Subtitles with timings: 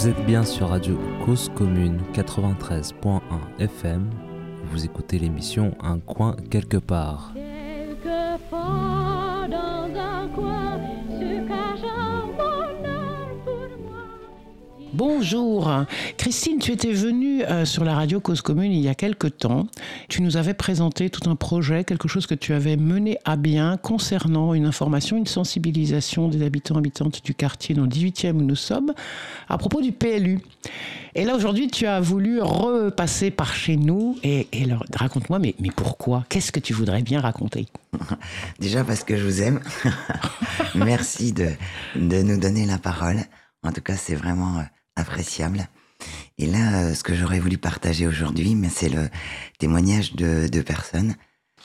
[0.00, 3.20] Vous êtes bien sur Radio Cause Commune 93.1
[3.58, 4.08] FM.
[4.70, 7.34] Vous écoutez l'émission Un coin quelque part.
[15.00, 15.86] Bonjour.
[16.18, 19.66] Christine, tu étais venue euh, sur la radio Cause Commune il y a quelque temps.
[20.10, 23.78] Tu nous avais présenté tout un projet, quelque chose que tu avais mené à bien
[23.78, 28.56] concernant une information, une sensibilisation des habitants habitantes du quartier dans le 18e où nous
[28.56, 28.92] sommes
[29.48, 30.40] à propos du PLU.
[31.14, 34.48] Et là aujourd'hui, tu as voulu repasser par chez nous et,
[34.94, 36.26] raconte-moi, mais, mais pourquoi?
[36.28, 37.68] Qu'est-ce que tu voudrais bien raconter?
[38.60, 39.60] Déjà parce que je vous aime.
[40.74, 41.48] Merci de,
[41.96, 43.20] de nous donner la parole.
[43.62, 44.62] En tout cas, c'est vraiment euh,
[45.00, 45.68] appréciable.
[46.38, 49.08] Et là, euh, ce que j'aurais voulu partager aujourd'hui, c'est le
[49.58, 51.14] témoignage de, de personnes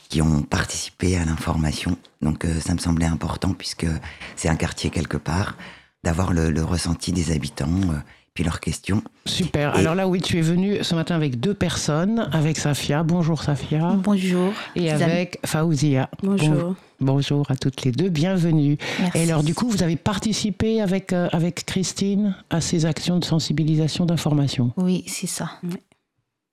[0.10, 1.98] qui ont participé à l'information.
[2.22, 3.88] Donc, euh, ça me semblait important puisque
[4.36, 5.58] c'est un quartier quelque part,
[6.04, 8.00] d'avoir le, le ressenti des habitants, euh,
[8.36, 9.02] puis leurs questions.
[9.26, 9.76] Super.
[9.76, 13.02] Et- Alors là, oui, tu es venu ce matin avec deux personnes, avec Safia.
[13.02, 13.94] Bonjour Safia.
[14.04, 14.52] Bonjour.
[14.76, 16.10] Et avec Faouzia.
[16.22, 16.54] Bonjour.
[16.54, 18.78] Bon- bonjour à toutes les deux, bienvenue.
[19.00, 19.18] Merci.
[19.18, 23.26] Et alors du coup, vous avez participé avec, euh, avec Christine à ces actions de
[23.26, 24.74] sensibilisation, d'information?
[24.76, 25.52] Oui, c'est ça.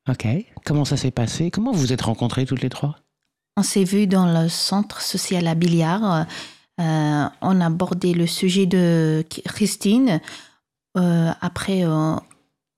[0.09, 0.27] Ok.
[0.65, 1.51] Comment ça s'est passé?
[1.51, 2.97] Comment vous vous êtes rencontrées toutes les trois?
[3.57, 6.27] On s'est vu dans le centre social à Billiard.
[6.81, 10.21] Euh, on a abordé le sujet de Christine.
[10.97, 12.15] Euh, après, euh,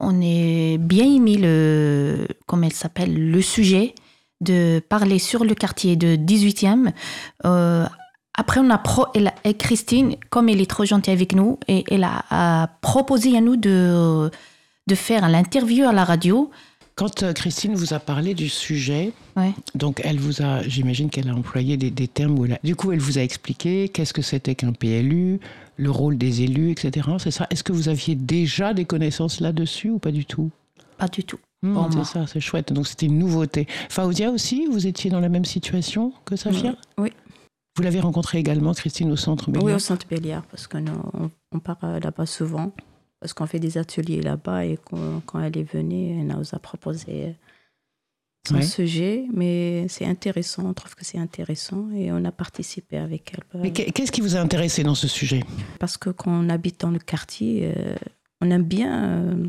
[0.01, 3.95] on est bien aimé le, comment elle s'appelle, le sujet
[4.41, 6.93] de parler sur le quartier de 18e.
[7.45, 7.87] Euh,
[8.35, 9.07] après, on a pro,
[9.45, 13.41] et Christine, comme elle est trop gentille avec nous, et elle a, a proposé à
[13.41, 14.31] nous de,
[14.87, 16.51] de faire l'interview à la radio.
[16.97, 19.53] Quand euh, Christine vous a parlé du sujet, Ouais.
[19.75, 22.77] donc elle vous a, j'imagine qu'elle a employé des, des termes où elle a- du
[22.77, 25.41] coup elle vous a expliqué qu'est-ce que c'était qu'un PLU,
[25.77, 27.09] le rôle des élus, etc.
[27.19, 27.49] C'est ça?
[27.51, 30.51] Est-ce que vous aviez déjà des connaissances là-dessus ou pas du tout?
[30.99, 31.39] Pas du tout.
[31.63, 32.73] Hmm, c'est ça, c'est chouette.
[32.73, 33.67] Donc c'était une nouveauté.
[33.89, 36.77] Faoudia aussi, vous étiez dans la même situation que Safia?
[36.99, 37.11] Oui.
[37.77, 41.31] Vous l'avez rencontrée également, Christine, au centre Oui, Béliard au centre Béliard, parce qu'on on,
[41.51, 42.71] on part euh, là-bas souvent,
[43.21, 44.79] parce qu'on fait des ateliers là-bas et
[45.27, 47.37] quand elle est venue, elle nous a proposé
[48.47, 53.33] son sujet, mais c'est intéressant, on trouve que c'est intéressant et on a participé avec
[53.33, 53.61] elle.
[53.63, 55.43] Mais qu'est- qu'est-ce qui vous a intéressé dans ce sujet?
[55.79, 57.95] Parce que quand on habite dans le quartier, euh,
[58.43, 59.05] on aime bien.
[59.05, 59.47] euh,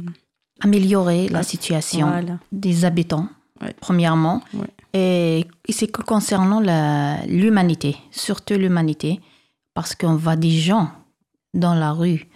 [0.62, 2.40] améliorer la situation voilà.
[2.54, 3.28] des habitants,
[3.62, 3.76] Ouais.
[3.82, 4.42] premièrement.
[4.54, 4.68] Ouais.
[4.94, 6.62] Et, et c'est que concernant
[7.28, 9.20] l'humanité, surtout l'humanité,
[9.74, 10.90] parce qu'on voit des gens
[11.54, 12.28] dans la rue,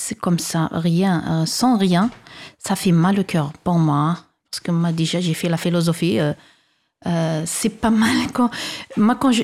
[0.00, 2.10] c'est comme ça, rien, euh, sans rien,
[2.58, 3.96] ça fait mal au cœur pour moi.
[3.96, 4.16] hein.
[4.50, 6.18] Parce que moi, déjà, j'ai fait la philosophie.
[6.18, 6.32] euh,
[7.06, 8.50] euh, c'est pas mal quand,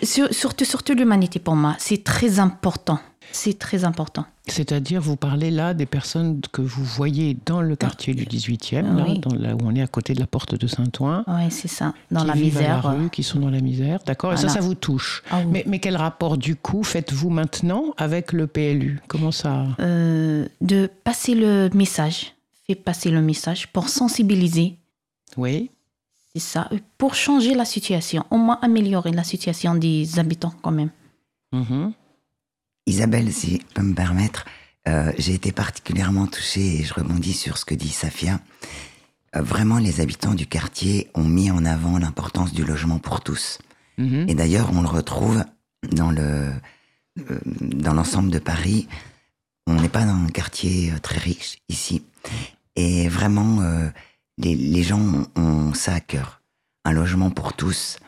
[0.03, 2.99] surtout, surtout l'humanité pour moi, c'est très important.
[3.33, 4.25] C'est très important.
[4.47, 9.05] C'est-à-dire, vous parlez là des personnes que vous voyez dans le quartier du 18e, là,
[9.09, 9.19] Oui.
[9.19, 11.25] dans- là où on est à côté de la porte de Saint-Ouen.
[11.27, 11.93] Oui, c'est ça.
[12.11, 12.87] Dans qui la vivent misère.
[12.87, 15.23] à la rue, qui sont dans la misère, d'accord Et ça, ça vous touche.
[15.31, 15.47] Ah oui.
[15.51, 19.67] mais, mais quel rapport, du coup, faites-vous maintenant avec le PLU Comment ça?
[19.81, 22.35] Euh, de passer le message,
[22.67, 24.77] fait passer le message pour sensibiliser,
[25.37, 25.71] Oui
[26.33, 30.91] c'est ça, pour changer la situation, au moins améliorer la situation des habitants quand même.
[31.53, 31.93] Mhm.
[32.87, 34.47] Isabelle, si je peux me permettre,
[34.89, 38.41] euh, j'ai été particulièrement touchée et je rebondis sur ce que dit Safia.
[39.35, 43.59] Euh, vraiment, les habitants du quartier ont mis en avant l'importance du logement pour tous.
[43.99, 44.27] Mhm.
[44.29, 45.45] Et d'ailleurs, on le retrouve
[45.91, 46.53] dans le
[47.19, 48.87] euh, dans l'ensemble de Paris.
[49.67, 52.05] On n'est pas dans un quartier très riche ici,
[52.77, 53.61] et vraiment,
[54.39, 56.41] les, les gens ont, ont ça à cœur.
[56.85, 57.99] Un logement pour tous,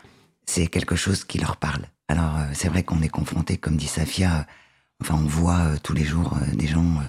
[0.47, 1.87] c'est quelque chose qui leur parle.
[2.06, 4.47] Alors, c'est vrai qu'on est confronté, comme dit Safia.
[5.00, 7.03] Enfin, on voit euh, tous les jours euh, des gens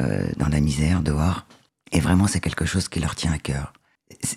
[0.00, 1.46] euh, dans la misère dehors,
[1.92, 3.72] et vraiment, c'est quelque chose qui leur tient à cœur.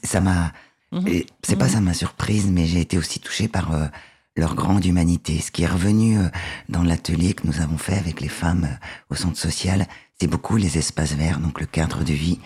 [0.03, 0.51] Ça m'a
[0.91, 1.23] Mhm.
[1.43, 3.87] C'est pas ça ma surprise, mais j'ai été aussi touchée par euh,
[4.35, 5.39] leur grande humanité.
[5.39, 6.29] Ce qui est revenu euh,
[6.69, 9.85] dans l'atelier que nous avons fait avec les femmes euh, au centre social,
[10.19, 12.39] c'est beaucoup les espaces verts, donc le cadre de vie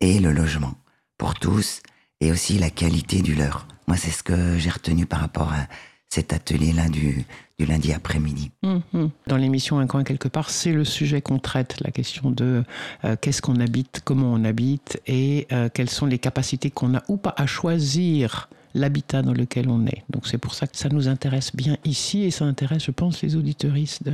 [0.00, 0.74] et le logement
[1.16, 1.82] pour tous,
[2.20, 3.66] et aussi la qualité du leur.
[3.86, 5.66] Moi, c'est ce que j'ai retenu par rapport à
[6.08, 7.24] cet atelier-là du,
[7.60, 8.50] lundi après-midi.
[8.62, 9.10] Mhm.
[9.26, 12.62] Dans l'émission Un coin quelque part, c'est le sujet qu'on traite, la question de
[13.04, 17.02] euh, qu'est-ce qu'on habite, comment on habite et euh, quelles sont les capacités qu'on a
[17.08, 20.04] ou pas à choisir l'habitat dans lequel on est.
[20.08, 23.22] Donc c'est pour ça que ça nous intéresse bien ici et ça intéresse, je pense,
[23.22, 24.08] les auditeuristes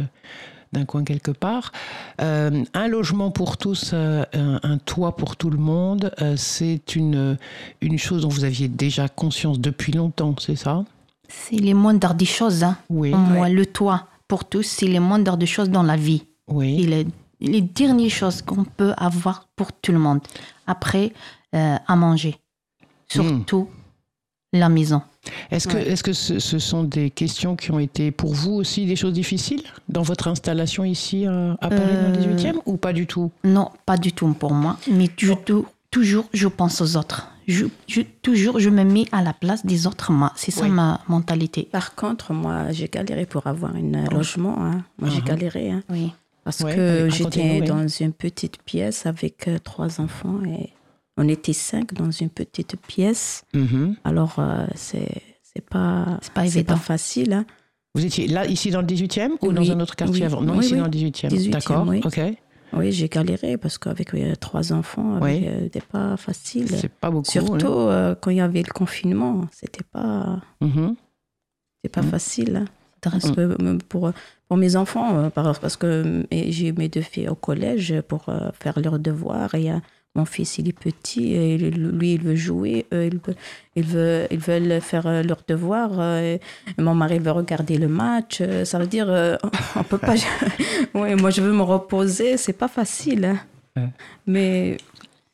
[0.73, 1.71] d'un coin quelque part.
[2.23, 7.37] Euh, un logement pour tous, un, toit pour tout le monde, c'est une
[7.99, 10.85] chose dont vous aviez déjà conscience depuis longtemps, c'est ça?
[11.43, 12.63] C'est les moindres des choses.
[12.65, 12.77] Hein.
[12.89, 13.13] Oui.
[13.13, 16.25] Au moins, le toit pour tous, c'est les moindres des choses dans la vie.
[16.49, 16.77] Oui.
[16.81, 17.07] Il est
[17.41, 20.21] les dernières choses qu'on peut avoir pour tout le monde.
[20.67, 21.13] Après,
[21.55, 22.37] euh, à manger.
[23.09, 23.69] Surtout
[24.53, 25.03] la maison.
[25.51, 25.89] Est-ce que, Ouais.
[25.89, 29.13] est-ce que ce, ce sont des questions qui ont été pour vous aussi des choses
[29.13, 33.07] difficiles dans votre installation ici à, à Paris dans le Euh, 18e ou pas du
[33.07, 33.31] tout?
[33.43, 34.77] Non, pas du tout pour moi.
[34.91, 37.29] Mais tou- toujours, je pense aux autres.
[37.47, 40.11] Je, je- toujours, je me mets à la place des autres.
[40.37, 40.71] C'est ça Oui.
[40.71, 41.69] ma mentalité.
[41.71, 44.57] Par contre, moi, j'ai galéré pour avoir un logement.
[44.61, 44.83] hein.
[44.99, 45.27] Moi, j'ai Mhm.
[45.27, 45.71] galéré.
[45.71, 45.83] hein.
[45.91, 46.13] Oui.
[46.45, 50.71] Parce Ouais, que j'étais dans une petite pièce avec euh, trois enfants et
[51.17, 53.45] on était cinq dans une petite pièce.
[53.55, 53.97] Mhm.
[54.05, 55.23] Alors, euh, c'est
[55.71, 56.75] pas, pas évident.
[56.75, 57.33] pas facile.
[57.33, 57.45] hein.
[57.95, 60.27] Vous étiez là, ici dans le 18e ou Oui, dans un autre quartier oui.
[60.27, 60.41] avant?
[60.43, 61.29] Non, ici dans le 18e.
[61.31, 62.01] 18e, D'accord, oui.
[62.05, 62.21] ok.
[62.77, 65.45] Oui, j'ai galéré parce qu'avec euh, trois enfants, Oui.
[65.47, 66.69] euh, c'était pas facile.
[66.69, 67.31] C'est pas beaucoup.
[67.31, 67.89] Surtout hein.
[67.91, 70.95] euh, quand il y avait le confinement, c'était pas, Mhm.
[71.77, 72.09] c'était pas Mhm.
[72.11, 72.57] facile.
[72.57, 72.65] hein.
[73.01, 74.13] Très- Parce que, pour,
[74.49, 78.27] pour mes enfants, par- parce que j'ai mes deux filles au collège pour
[78.59, 79.55] faire leurs devoirs.
[79.55, 79.69] Et
[80.15, 82.87] mon fils, il est petit, et il- lui, il veut jouer.
[82.93, 83.37] Eux, ils, veulent,
[83.77, 85.99] ils, veulent, ils veulent faire euh, leurs devoirs.
[85.99, 86.41] euh, et
[86.83, 88.39] mon mari veut regarder le match.
[88.41, 89.37] euh, Ça veut dire, euh,
[89.77, 90.15] on peut pas.
[90.95, 92.37] ouais, moi, je veux me reposer.
[92.37, 93.25] C'est pas facile.
[93.25, 93.39] hein.
[93.77, 93.89] Ouais.
[94.27, 94.77] Mais.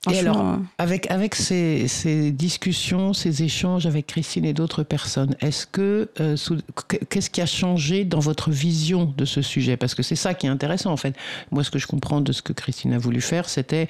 [0.09, 5.37] Et alors, franchement, Avec, avec ces, ces discussions, ces échanges avec Christine et d'autres personnes,
[5.41, 6.37] est-ce que euh,
[7.11, 9.77] qu'est-ce qui a changé dans votre vision de ce sujet?
[9.77, 11.15] Parce que c'est ça qui est intéressant en fait.
[11.51, 13.89] Moi, ce que je comprends de ce que Christine a voulu faire, c'était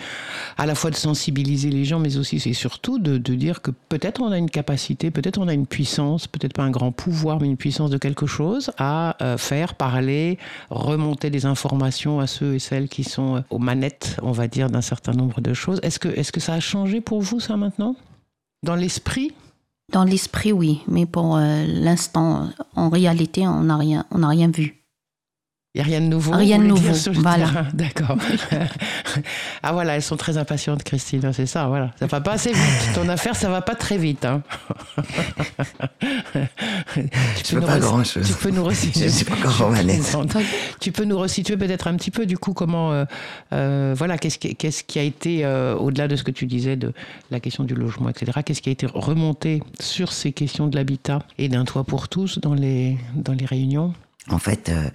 [0.59, 3.71] à la fois de sensibiliser les gens, mais aussi c'est surtout de, de dire que
[3.89, 7.39] peut-être on a une capacité, peut-être on a une puissance, peut-être pas un grand pouvoir,
[7.41, 10.39] mais une puissance de quelque chose à euh, faire parler,
[10.71, 14.71] remonter des informations à ceux et celles qui sont euh, aux manettes, on va dire,
[14.71, 15.79] d'un certain nombre de choses.
[15.85, 17.97] Est-ce est-ce que ça a changé pour vous, ça, maintenant?
[18.63, 19.33] Dans l'esprit?
[19.93, 20.81] Dans l'esprit, oui.
[20.87, 24.80] Mais pour euh, l'instant, en réalité, on n'a rien, on n'a rien vu.
[25.75, 27.47] Il n'y a rien de nouveau Rien de nouveau, sur le voilà.
[27.75, 28.17] D'accord.
[29.63, 31.93] ah voilà, elles sont très impatientes, Christine, hein, c'est ça, voilà.
[31.97, 32.91] Ça va pas assez vite.
[32.97, 34.25] Ton affaire, ça va pas très vite.
[34.25, 34.43] Hein.
[36.97, 38.27] Je peux pas grand-chose.
[38.27, 39.05] Tu peux nous resituer.
[39.05, 40.19] Je suis pas encore romanesque.
[40.81, 43.05] Tu peux nous resituer peut-être un petit peu, du coup, comment, euh,
[43.53, 46.75] euh, voilà, qu'est-ce qui, qu'est-ce qui a été, euh, au-delà de ce que tu disais
[46.75, 46.93] de
[47.31, 51.21] la question du logement, etc., qu'est-ce qui a été remonté sur ces questions de l'habitat
[51.39, 53.95] et d'un toit pour tous dans les, dans les réunions?
[54.29, 54.89] En fait, euh,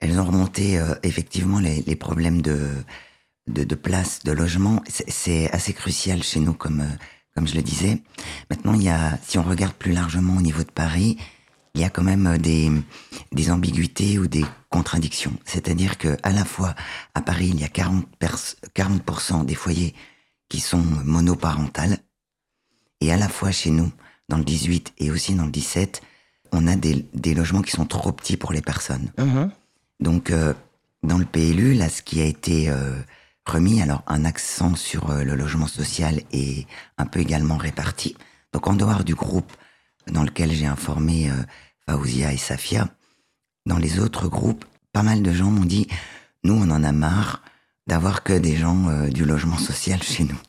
[0.00, 2.84] elles ont remonté euh, effectivement les, problèmes de,
[3.74, 4.82] place, de logement.
[4.88, 6.96] C'est, assez crucial chez nous, comme, euh,
[7.34, 8.02] comme je le disais.
[8.50, 11.18] Maintenant, il y a, si on regarde plus largement au niveau de Paris,
[11.74, 15.32] il y a quand même euh, des, ambiguïtés ou des contradictions.
[15.44, 16.74] C'est-à-dire que à la fois
[17.14, 19.94] à Paris, il y a 40, pers- 40% des foyers
[20.48, 21.98] qui sont monoparentales,
[23.00, 23.92] et à la fois chez nous,
[24.28, 26.02] dans le 18 et aussi dans le 17,
[26.52, 29.10] on a des, des logements qui sont trop petits pour les personnes.
[29.18, 29.50] Mhm.
[30.00, 30.54] Donc, euh,
[31.02, 32.96] dans le PLU, là, ce qui a été euh,
[33.46, 36.66] remis, alors un accent sur euh, le logement social est
[36.98, 38.16] un peu également réparti.
[38.52, 39.52] Donc, en dehors du groupe
[40.10, 41.30] dans lequel j'ai informé
[41.86, 42.88] Faouzia et Safia,
[43.66, 45.86] dans les autres groupes, pas mal de gens m'ont dit,
[46.44, 47.42] nous, on en a marre
[47.86, 50.40] d'avoir que des gens du logement social chez nous.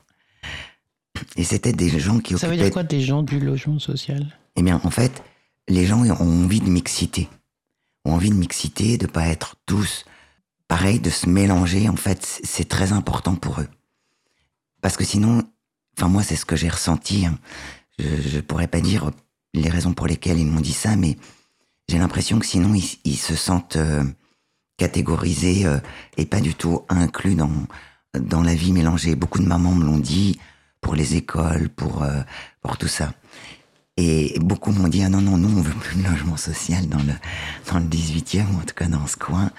[1.36, 4.26] Et c'était des gens qui Ça veut dire quoi des gens du logement social?
[4.56, 5.22] Eh bien, en fait,
[5.70, 7.30] les gens ont envie de mixité.
[8.04, 10.06] Ont envie de mixité, de pas être tous
[10.68, 11.88] pareil, de se mélanger.
[11.90, 13.68] En fait, c'est très important pour eux.
[14.82, 15.44] Parce que sinon,
[15.98, 17.26] enfin, moi, c'est ce que j'ai ressenti.
[17.26, 17.38] hein.
[17.98, 19.12] Je, je pourrais pas dire
[19.54, 21.18] les raisons pour lesquelles ils m'ont dit ça, mais
[21.90, 24.04] j'ai l'impression que sinon, ils, ils se sentent euh,
[24.78, 25.80] catégorisés euh,
[26.18, 27.52] et pas du tout inclus dans,
[28.14, 29.16] dans la vie mélangée.
[29.16, 30.40] Beaucoup de mamans me l'ont dit
[30.82, 32.22] pour les écoles, pour, euh,
[32.62, 33.14] pour tout ça.
[34.02, 37.00] Et beaucoup m'ont dit, ah non, non, nous, on veut plus de logement social dans
[37.00, 37.12] le,
[37.70, 39.52] dans le 18e, ou en tout cas dans ce coin.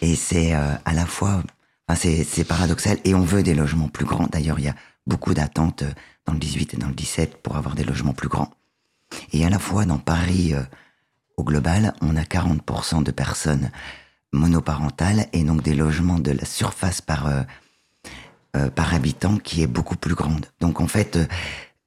[0.00, 1.42] Et c'est euh, à la fois,
[1.88, 4.28] enfin, c'est, paradoxal, et on veut des logements plus grands.
[4.30, 4.76] D'ailleurs, il y a
[5.08, 5.90] beaucoup d'attentes euh,
[6.24, 8.52] dans le 18 et dans le 17 pour avoir des logements plus grands.
[9.32, 10.62] Et à la fois, dans Paris, euh,
[11.36, 13.72] au global, on a 40% de personnes
[14.32, 17.28] monoparentales, et donc des logements de la surface par,
[18.74, 20.46] par habitant qui est beaucoup plus grande.
[20.60, 21.18] Donc en fait,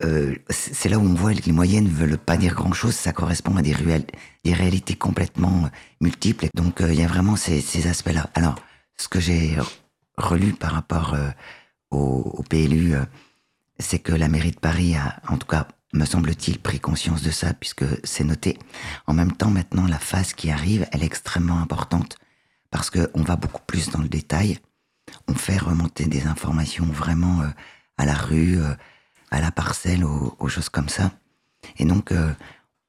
[0.03, 3.13] euh, c'est là où on voit que les moyennes veulent pas dire grand chose, ça
[3.13, 4.05] correspond à des, ruelles,
[4.43, 5.69] des réalités complètement euh,
[6.01, 6.47] multiples.
[6.53, 8.29] Donc euh, il y a vraiment ces, ces aspects-là.
[8.35, 8.55] Alors,
[8.97, 9.57] ce que j'ai
[10.17, 11.15] relu par rapport
[11.91, 11.97] au,
[12.37, 12.95] au PLU,
[13.77, 17.29] c'est que la mairie de Paris a, en tout cas, me semble-t-il, pris conscience de
[17.29, 18.57] ça, puisque c'est noté.
[19.05, 22.17] En même temps, maintenant, la phase qui arrive, elle est extrêmement importante,
[22.71, 24.57] parce qu'on va beaucoup plus dans le détail.
[25.27, 27.43] On fait remonter des informations vraiment
[27.99, 28.57] à la rue,
[29.31, 31.11] à la parcelle, aux, aux choses comme ça.
[31.77, 32.31] Et donc, euh,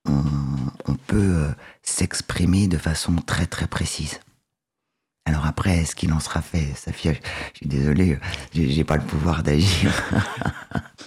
[0.07, 1.51] on, peut euh,
[1.83, 4.21] s'exprimer de façon très très précise.
[5.25, 8.19] Alors après, est-ce qu'il en sera fait Safia, je suis désolé,
[8.55, 9.93] j'ai j'ai pas le pouvoir d'agir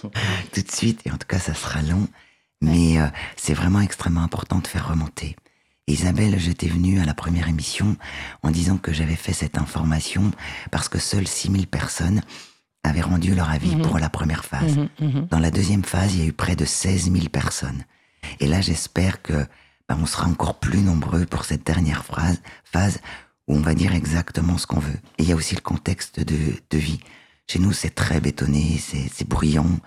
[0.52, 2.06] tout de suite, et en tout cas, ça sera long.
[2.60, 5.34] Mais euh, c'est vraiment extrêmement important de faire remonter.
[5.88, 7.96] Isabelle, j'étais venue à la première émission
[8.44, 10.30] en disant que j'avais fait cette information
[10.70, 12.22] parce que seules 6000 personnes
[12.84, 14.78] avaient rendu leur avis pour la première phase.
[15.30, 17.84] Dans la deuxième phase, il y a eu près de 16 000 personnes.
[18.40, 19.46] Et là, j'espère que
[19.88, 23.00] ben, on sera encore plus nombreux pour cette dernière phrase, phase
[23.48, 24.98] où on va dire exactement ce qu'on veut.
[25.18, 26.36] Et il y a aussi le contexte de,
[26.70, 27.00] de vie.
[27.48, 29.78] Chez nous, c'est très bétonné, c'est c'est bruyant.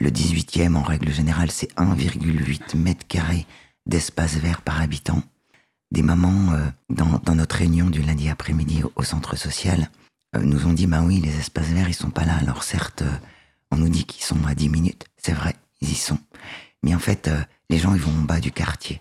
[0.00, 3.46] Le 18e, en règle générale, c'est 1,8 mètres carrés
[3.86, 5.22] d'espace vert par habitant.
[5.90, 9.90] Des mamans, euh, dans, dans notre réunion du lundi après-midi au, centre social,
[10.40, 12.36] nous ont dit, bah oui, les espaces verts, ils sont pas là.
[12.40, 13.10] Alors certes, euh,
[13.70, 15.04] on nous dit qu'ils sont à 10 minutes.
[15.16, 16.18] C'est vrai, ils y sont.
[16.82, 19.00] Mais en fait, euh, les gens, ils vont en bas du quartier.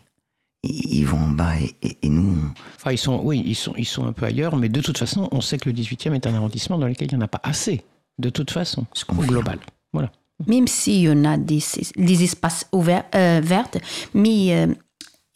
[0.64, 3.74] Ils, vont en bas et, et- et nous, on- Enfin, ils sont, oui, ils sont,
[3.78, 6.26] ils sont un peu ailleurs, mais de toute façon, on sait que le 18e est
[6.28, 7.84] un arrondissement dans lequel il n'y en a pas assez,
[8.20, 9.28] de toute façon, au confirme.
[9.28, 9.60] global.
[9.94, 10.12] Voilà.
[10.48, 11.64] Même s'il y en a des,
[11.96, 13.70] des espaces ouverts, euh, verts,
[14.14, 14.74] mais euh,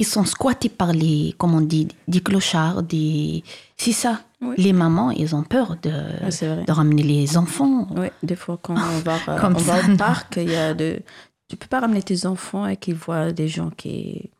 [0.02, 3.44] ils sont squattés par les, comment on dit, des clochards, des...
[3.78, 4.22] C'est ça.
[4.42, 4.56] Oui.
[4.58, 5.92] Les mamans, ils ont peur de,
[6.22, 6.30] Ah,
[6.66, 7.88] de ramener les enfants.
[7.96, 10.74] Oui, des fois quand on va, Comme on ça, va au parc, il y a
[10.74, 11.00] de...
[11.48, 14.32] tu peux pas ramener tes enfants et qu'ils voient des gens qui,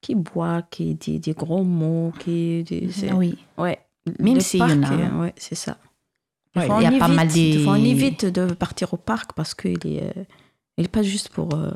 [0.00, 2.64] qui boivent, qui disent des gros mots, qui...
[2.90, 3.38] c'est- Oui.
[3.56, 3.78] Ouais.
[4.18, 4.88] Même s'il y en a.
[4.88, 5.76] parc, euh, ouais, c'est ça.
[6.56, 9.54] Ouais, il y a pas mal des- fois, on évite de partir au parc parce
[9.54, 10.24] qu'il est, euh,
[10.78, 11.70] il est pas juste pour, euh,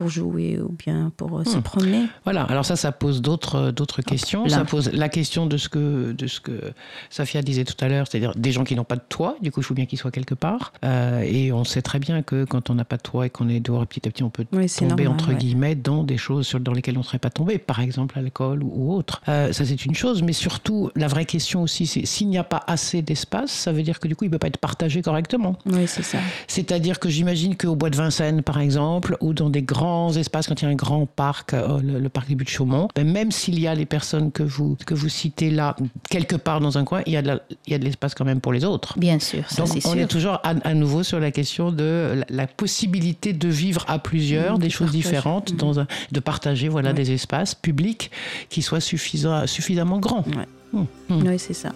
[0.00, 1.62] pour jouer ou bien pour euh, se Hmm.
[1.62, 2.06] promener.
[2.24, 4.44] Voilà, alors ça, ça pose d'autres euh, d'autres questions.
[4.44, 4.48] là.
[4.48, 6.72] Ça pose la question de ce que, de ce que
[7.10, 9.60] Safia disait tout à l'heure, c'est-à-dire des gens qui n'ont pas de toit, du coup,
[9.60, 10.72] il faut bien qu'ils soient quelque part.
[10.84, 13.48] Euh, et on sait très bien que quand on n'a pas de toit et qu'on
[13.50, 15.34] est dehors, petit à petit, on peut Oui, tomber, normal, entre ouais.
[15.36, 18.62] guillemets, dans des choses sur- dans lesquelles on ne serait pas tombé, par exemple l'alcool
[18.62, 19.20] ou, ou autre.
[19.28, 22.44] Euh, ça, c'est une chose, mais surtout, la vraie question aussi, c'est s'il n'y a
[22.44, 25.02] pas assez d'espace, ça veut dire que du coup, il ne peut pas être partagé
[25.02, 25.56] correctement.
[25.66, 26.18] Oui, c'est ça.
[26.46, 30.60] C'est-à-dire que j'imagine qu'au bois de Vincennes, par exemple, ou dans des grands espaces, quand
[30.60, 33.58] il y a un grand parc, euh, le, le parc des Buttes-Chaumont, ben, même s'il
[33.60, 35.76] y a les personnes que vous, que vous citez là,
[36.10, 38.14] quelque part dans un coin, il y a de la- il y a de l'espace
[38.14, 38.98] quand même pour les autres.
[38.98, 39.96] Bien sûr, ça Donc on sûr.
[39.98, 43.98] est toujours à, à nouveau sur la question de la, la possibilité de vivre à
[43.98, 45.02] plusieurs, Mmh, des de choses partage.
[45.02, 45.56] différentes, Mmh.
[45.56, 46.94] dans un- de partager voilà, Ouais.
[46.94, 48.10] des espaces publics
[48.48, 50.24] qui soient suffisants, suffisamment grands.
[50.36, 50.46] Ouais.
[50.72, 51.22] Mmh, mmh.
[51.26, 51.70] Oui, c'est ça.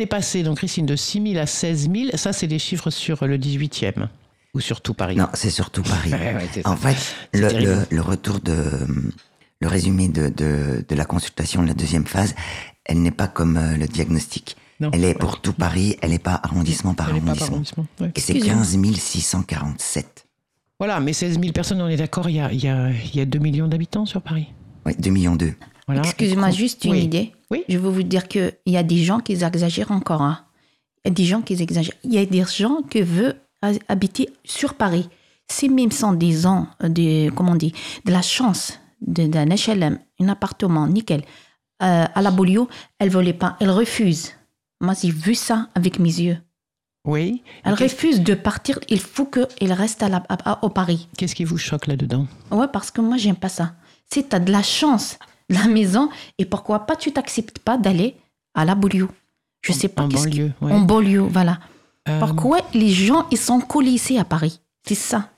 [0.00, 3.26] Est passé, donc Christine, de 6 000 à 16 000, ça c'est des chiffres sur
[3.26, 4.08] le 18e
[4.54, 6.10] ou sur tout Paris Non, c'est surtout Paris.
[6.12, 6.48] Ouais, ouais.
[6.66, 6.96] En fait,
[7.32, 7.86] le, terrible.
[7.90, 8.56] le- le retour de
[9.62, 12.34] le résumé de, de, de la consultation de la deuxième phase,
[12.86, 14.56] elle n'est pas comme euh, le diagnostic.
[14.80, 14.88] Non.
[14.94, 17.86] Elle est pour tout Paris, elle n'est pas arrondissement par Elle est pas par arrondissement.
[18.00, 18.10] ouais.
[18.16, 18.62] Et c'est Excusez-moi.
[18.64, 20.26] 15 647.
[20.78, 23.14] Voilà, mais 16 000 personnes, on est d'accord, il y a, il y, a, il
[23.16, 24.46] y a 2 millions d'habitants sur Paris.
[24.86, 25.52] Oui, 2 millions 2.
[25.92, 26.02] Voilà.
[26.08, 27.02] Excusez-moi, Et- juste une oui.
[27.02, 27.32] idée.
[27.50, 27.64] Oui.
[27.68, 30.22] Je veux vous dire qu'il y a des gens qui exagèrent encore.
[30.22, 30.44] hein.
[31.04, 31.94] Il y a des gens qui exagèrent.
[32.04, 35.08] Il y a des gens qui veulent ha- habiter sur Paris.
[35.50, 37.72] Si même sans des ans, euh, de, comment on dit,
[38.04, 41.22] de la chance d'un HLM, un appartement, nickel,
[41.82, 42.68] euh, à la Bolio,
[42.98, 44.30] elle ne pas, elle refuse.
[44.80, 46.38] Moi, j'ai vu ça avec mes yeux.
[47.06, 47.42] Oui.
[47.64, 48.78] Elle refuse de partir.
[48.88, 51.08] Il faut qu'elle reste à la, à- au Paris.
[51.16, 52.26] Qu'est-ce qui vous choque là-dedans?
[52.50, 53.72] Ouais, parce que moi, j'aime pas ça.
[54.12, 55.18] Si tu as de la chance,
[55.50, 56.08] la maison,
[56.38, 58.16] et pourquoi pas tu t'acceptes pas d'aller
[58.54, 59.08] à la banlieue
[59.62, 60.04] Je sais pas.
[60.04, 60.72] En banlieue, ouais.
[60.72, 61.58] En banlieue, voilà.
[62.08, 64.60] Euh, Pourquoi les gens, ils sont collés ici à Paris?
[64.86, 65.28] C'est ça.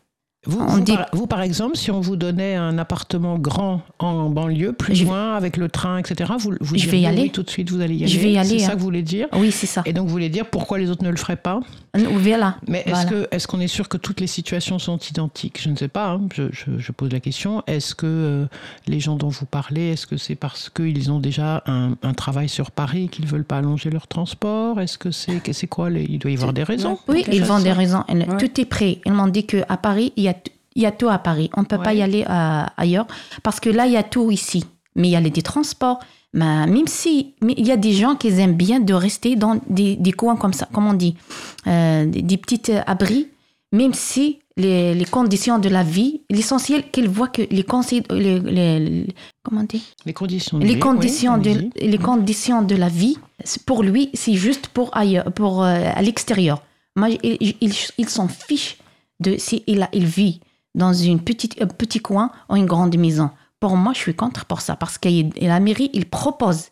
[0.44, 3.82] Vous, On vous, dit- par, vous, par exemple, si on vous donnait un appartement grand
[4.00, 7.06] en banlieue, plus Je- loin, avec le train, etc., vous, vous Je vais y diriez
[7.06, 7.22] aller.
[7.22, 8.08] oui, tout de suite, vous allez y aller.
[8.12, 8.74] Je vais y aller, C'est ça hein.
[8.74, 9.28] que vous voulez dire?
[9.34, 9.82] Oui, c'est ça.
[9.86, 11.60] Et donc, vous voulez dire pourquoi les autres ne le feraient pas?
[11.94, 12.56] Voilà.
[12.66, 13.26] Mais est-ce Voilà.
[13.30, 15.60] est-ce qu'on est sûr que toutes les situations sont identiques?
[15.62, 16.08] Je ne sais pas.
[16.12, 17.62] hein, je, je- je pose la question.
[17.68, 18.46] Est-ce que euh,
[18.88, 22.48] les gens dont vous parlez, est-ce que c'est parce qu'ils ont déjà un, un travail
[22.48, 24.80] sur Paris qu'ils veulent pas allonger leur transport?
[24.80, 26.98] Est-ce que c'est c'est quoi les- Il doit y avoir des raisons.
[27.08, 28.02] Oui, ils vont des raisons.
[28.08, 28.26] Ouais.
[28.38, 29.00] Tout est prêt.
[29.04, 30.31] Ils m'ont dit qu'à Paris, il y a,
[30.76, 31.50] y a tout à Paris.
[31.56, 33.06] On ne peut pas y aller euh, ailleurs.
[33.42, 34.64] Parce que là, il y a tout ici.
[34.96, 35.98] Mais il y a les des transports.
[36.34, 39.96] Mais même si il y a des gens qui aiment bien de rester dans des,
[39.96, 41.14] des coins comme ça, comme on dit,
[41.66, 43.28] euh, des, des petits euh, abris,
[43.72, 48.38] même si les, les conditions de la vie, l'essentiel qu'ils voient que les conseils, les,
[48.40, 49.06] les- les-
[49.42, 49.82] comment on dit?
[50.06, 50.58] Les conditions.
[50.58, 51.88] de les vie, conditions oui, de allez-y.
[51.90, 53.16] les conditions de la vie
[53.66, 56.62] pour lui c'est juste pour ailleurs pour euh, à l'extérieur
[56.96, 57.18] moi il,
[57.62, 58.76] il, il s'en fiche
[59.20, 60.40] de si il a il vit
[60.74, 63.30] dans une petite un petit coin ou une grande maison
[63.60, 65.08] pour moi je suis contre pour ça parce que
[65.44, 66.70] la mairie il propose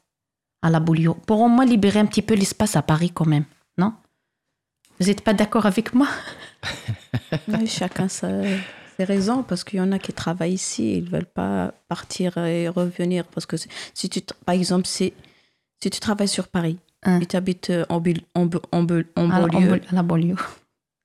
[0.63, 3.45] à la Boulio pour au moins libérer un petit peu l'espace à Paris quand même
[3.79, 3.93] non?
[4.99, 6.09] Vous n'êtes pas d'accord avec moi?
[7.49, 8.29] Oui, chacun sa,
[8.97, 12.37] ses raisons, parce qu'il y en a qui travaillent ici, ils ne veulent pas partir
[12.39, 13.25] et revenir.
[13.27, 13.57] Parce que
[13.95, 15.13] si tu, par exemple, si,
[15.83, 17.21] si tu travailles sur Paris Hein.
[17.21, 18.47] et tu habites en, bul- en,
[19.17, 20.37] en, à, la- banlieue, à la Boulio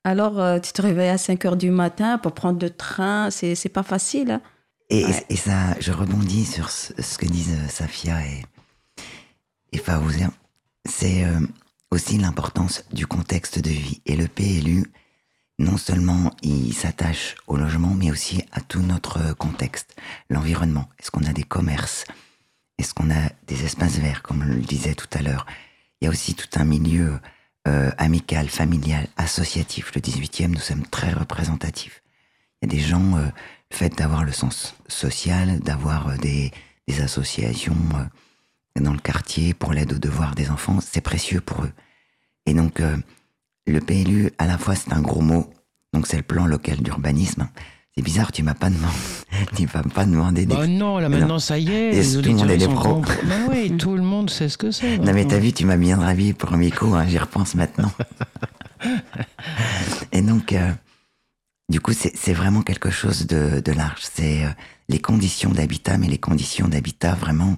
[0.06, 3.56] alors euh, tu te réveilles à 5 heures du matin pour prendre le train, c'est
[3.56, 4.32] c'est pas facile.
[4.32, 4.42] hein.
[4.90, 5.26] Et, Ouais.
[5.30, 8.46] et ça, je rebondis sur ce, ce que disent euh, Safia et,
[9.74, 10.32] et Fawzia.
[10.88, 11.40] C'est euh,
[11.92, 14.02] aussi l'importance du contexte de vie.
[14.06, 14.86] Et le PLU,
[15.58, 19.96] non seulement il s'attache au logement, mais aussi à tout notre contexte,
[20.30, 20.88] l'environnement.
[21.00, 22.06] Est-ce qu'on a des commerces?
[22.78, 25.46] Est-ce qu'on a des espaces verts, comme je le disais tout à l'heure?
[26.00, 27.20] Il y a aussi tout un milieu
[27.68, 29.92] euh, amical, familial, associatif.
[29.96, 32.02] Le 18e, nous sommes très représentatifs.
[32.62, 33.26] Il y a des gens, euh,
[33.72, 36.52] le fait d'avoir le sens social, d'avoir euh, des,
[36.88, 41.64] des associations euh, dans le quartier pour l'aide aux devoirs des enfants, c'est précieux pour
[41.64, 41.72] eux.
[42.46, 42.98] Et donc, euh,
[43.68, 45.52] le PLU, à la fois, c'est un gros mot,
[45.94, 47.48] donc c'est le plan local d'urbanisme.
[47.98, 48.94] C'est bizarre, tu m'as pas demandé,
[49.56, 50.54] tu m'as pas demandé des...
[50.54, 53.00] Bah non, là maintenant ça y est, les tout le monde est des pros.
[53.00, 54.98] Bah oui, tout le monde sait ce que c'est.
[54.98, 57.92] Non mais t'as vu, tu m'as bien ravi pour un micro, hein, j'y repense maintenant.
[60.12, 60.72] Et donc, euh,
[61.70, 64.02] du coup, c'est vraiment quelque chose de, de large.
[64.02, 64.50] C'est euh,
[64.90, 67.58] les conditions d'habitat, mais les conditions d'habitat vraiment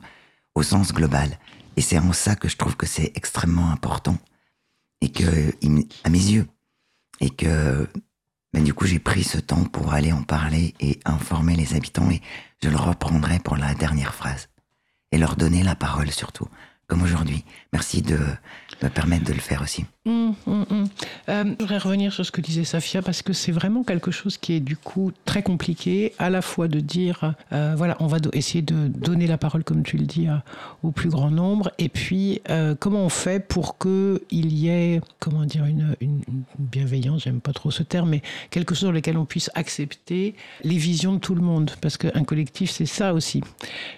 [0.56, 1.38] au sens global.
[1.76, 4.18] Et c'est en ça que je trouve que c'est extrêmement important.
[5.02, 5.24] Et que,
[6.04, 6.48] à mes yeux,
[7.20, 7.88] et que
[8.54, 12.10] ben, du coup, j'ai pris ce temps pour aller en parler et informer les habitants.
[12.10, 12.22] Et
[12.64, 14.50] je le reprendrai pour la dernière phrase.
[15.12, 16.48] Et leur donner la parole surtout,
[16.88, 17.46] comme aujourd'hui.
[17.74, 18.20] Merci de
[18.82, 19.86] me permettre de le faire aussi.
[20.08, 20.88] Hum, hum, hum.
[21.28, 24.38] Euh, je voudrais revenir sur ce que disait Safia parce que c'est vraiment quelque chose
[24.38, 28.18] qui est du coup très compliqué, à la fois de dire, euh, voilà, on va
[28.32, 30.46] essayer de donner la parole, comme tu le dis, à-
[30.82, 35.02] au plus grand nombre, et puis euh, comment on fait pour que il y ait,
[35.20, 35.94] comment dire, une
[36.58, 40.78] bienveillance, j'aime pas trop ce terme, mais quelque chose dans lequel on puisse accepter les
[40.78, 43.42] visions de tout le monde, parce qu'un collectif, c'est ça aussi.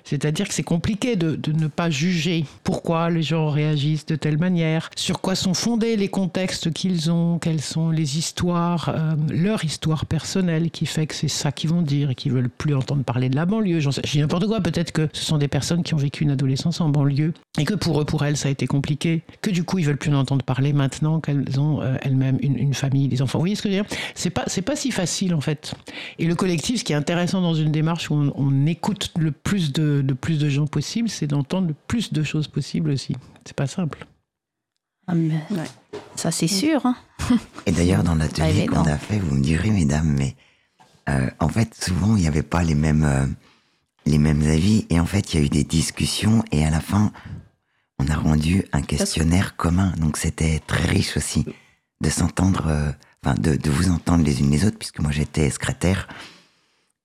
[0.06, 4.39] C'est-à-dire que c'est compliqué de, de ne pas juger pourquoi les gens réagissent de telle
[4.39, 9.63] manière, sur quoi sont fondés les contextes qu'ils ont, quelles sont les histoires, euh, leur
[9.63, 13.03] histoire personnelle qui fait que c'est ça qu'ils vont dire et qu'ils veulent plus entendre
[13.03, 13.79] parler de la banlieue.
[13.79, 14.62] J'en sais, n'importe quoi.
[14.62, 17.75] Peut-être que ce sont des personnes qui ont vécu une adolescence en banlieue et que
[17.75, 20.19] pour eux, pour elles, ça a été compliqué, que du coup ils veulent plus en
[20.19, 23.39] entendre parler maintenant qu'elles ont euh, elles-mêmes une, famille, des enfants.
[23.39, 23.97] Vous voyez ce que je veux dire?
[24.15, 25.75] C'est pas c'est pas si facile en fait.
[26.17, 29.73] Et le collectif, ce qui est intéressant dans une démarche où on, écoute le plus
[29.73, 33.15] de, de plus de gens possible, c'est d'entendre le plus de choses possibles aussi.
[33.45, 34.05] C'est pas simple.
[35.10, 35.67] Ah, mais Ouais.
[36.15, 36.86] Ça, c'est sûr.
[36.86, 36.95] hein.
[37.65, 40.36] Et d'ailleurs, dans l'atelier qu'on a fait, vous me direz, mesdames, mais
[41.10, 43.26] euh, en fait, souvent, il n'y avait pas les mêmes, euh,
[44.06, 44.86] les mêmes avis.
[44.89, 46.43] Et en fait, il y a eu des discussions.
[46.52, 47.12] Et à la fin,
[47.98, 49.93] on a rendu un questionnaire commun.
[49.98, 51.45] Donc, c'était très riche aussi
[52.02, 52.91] de s'entendre, euh,
[53.24, 56.08] enfin, de, de vous entendre les unes les autres, puisque moi, j'étais secrétaire,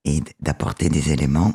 [0.04, 1.52] et d'apporter des éléments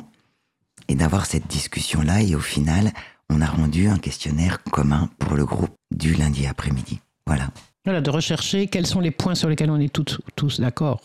[0.88, 2.22] et d'avoir cette discussion-là.
[2.22, 2.92] Et au final,
[3.30, 7.00] on a rendu un questionnaire commun pour le groupe du lundi après-midi.
[7.26, 7.48] Voilà.
[7.84, 11.00] Voilà, de rechercher quels sont les points sur lesquels on est toutes- tous d'accord.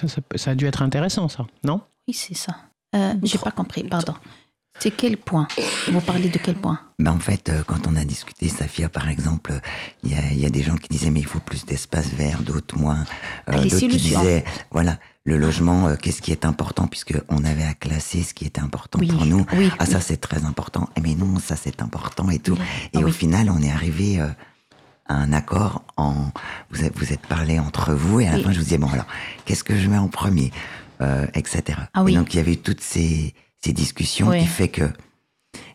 [0.00, 0.06] Ça,
[0.36, 1.80] ça, a dû être intéressant, ça, non?
[2.08, 2.56] Oui, c'est ça.
[2.96, 4.14] Euh, J'ai pas compris, pardon.
[4.80, 5.46] C'est quel point?
[5.88, 6.80] Vous parlez de quel point?
[6.98, 9.52] Ben en fait, euh, quand on a discuté, Safia, par exemple,
[10.02, 12.08] il y a, il y a des gens qui disaient mais il faut plus d'espace
[12.08, 13.04] vert, d'autres moins.
[13.48, 17.64] Euh, d'autres qui disaient, voilà, le logement, euh, qu'est-ce qui est important, puisque on avait
[17.64, 19.46] à classer ce qui était important Oui, pour nous.
[19.54, 20.88] oui, ah, ça c'est très important.
[20.96, 22.56] Eh, mais non, ça c'est important et tout.
[22.92, 24.28] Et Ah au final, on est arrivé euh,
[25.06, 26.30] à un accord en.
[26.70, 28.88] Vous êtes, vous êtes parlé entre vous et à la fin, je vous disais, bon,
[28.88, 29.06] alors,
[29.46, 30.52] qu'est-ce que je mets en premier
[31.00, 31.62] euh, Etc.
[31.94, 33.32] Ah et donc, il y avait eu toutes ces,
[33.64, 34.84] ces discussions qui fait que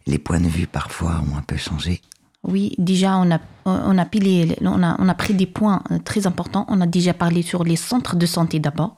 [0.06, 2.02] les points de vue parfois ont un peu changé.
[2.44, 6.26] Oui, déjà, on a, on, a pilé- on, a, on a pris des points très
[6.26, 6.66] importants.
[6.70, 8.96] On a déjà parlé sur les centres de santé d'abord.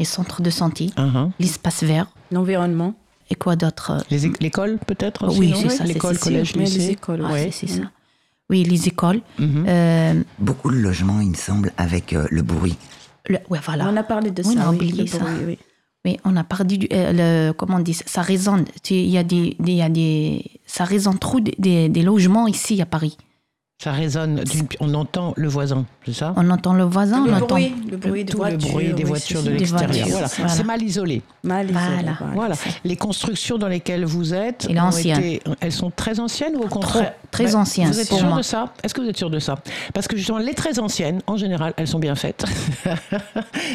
[0.00, 1.30] Les centres de santé, Mhm.
[1.38, 2.06] l'espace vert.
[2.32, 2.94] L'environnement.
[3.28, 7.32] Et quoi d'autre euh, L'école, peut-être aussi, Oui, c'est ça, L'école, collège, les écoles, ah,
[7.32, 7.50] ouais.
[7.52, 7.82] c'est ça.
[8.48, 9.20] Oui, les écoles.
[9.38, 9.64] Mhm.
[9.68, 12.76] Euh, Beaucoup de logements, il me semble, avec euh, le bruit.
[13.28, 13.88] le- ouais, voilà.
[13.88, 14.60] On a parlé de Oui, ça.
[14.64, 15.18] on a oublié ça.
[15.18, 15.58] bruit, oui.
[16.06, 16.88] Oui, on a parlé du.
[16.94, 17.12] euh,
[17.48, 18.64] le, comment on dit ça, résonne.
[18.88, 20.44] Il y a des, y a des.
[20.66, 23.18] Ça résonne trop des, des- des logements ici à Paris.
[23.82, 26.34] Ça résonne, d'une- on entend le voisin, c'est ça?
[26.36, 27.46] On entend le voisin, on Le entend.
[27.46, 28.58] bruit, le bruit Tout voitures.
[28.58, 30.06] le bruit des oui, voitures c'est de l'extérieur.
[30.10, 30.26] Voilà.
[30.26, 30.48] voilà.
[30.52, 31.22] C'est mal isolé.
[31.44, 32.16] Mal isolé, Voilà.
[32.34, 32.54] Voilà.
[32.84, 35.18] Les constructions dans lesquelles vous êtes, Et ont l'ancien.
[35.18, 38.28] été- elles sont très anciennes ou au contraire très Ben, anciennes, Vous êtes pour sûr
[38.28, 38.38] moi.
[38.38, 39.56] de ça Est-ce que vous êtes sûr de ça
[39.94, 42.44] Parce que justement, les très anciennes, en général, elles sont bien faites.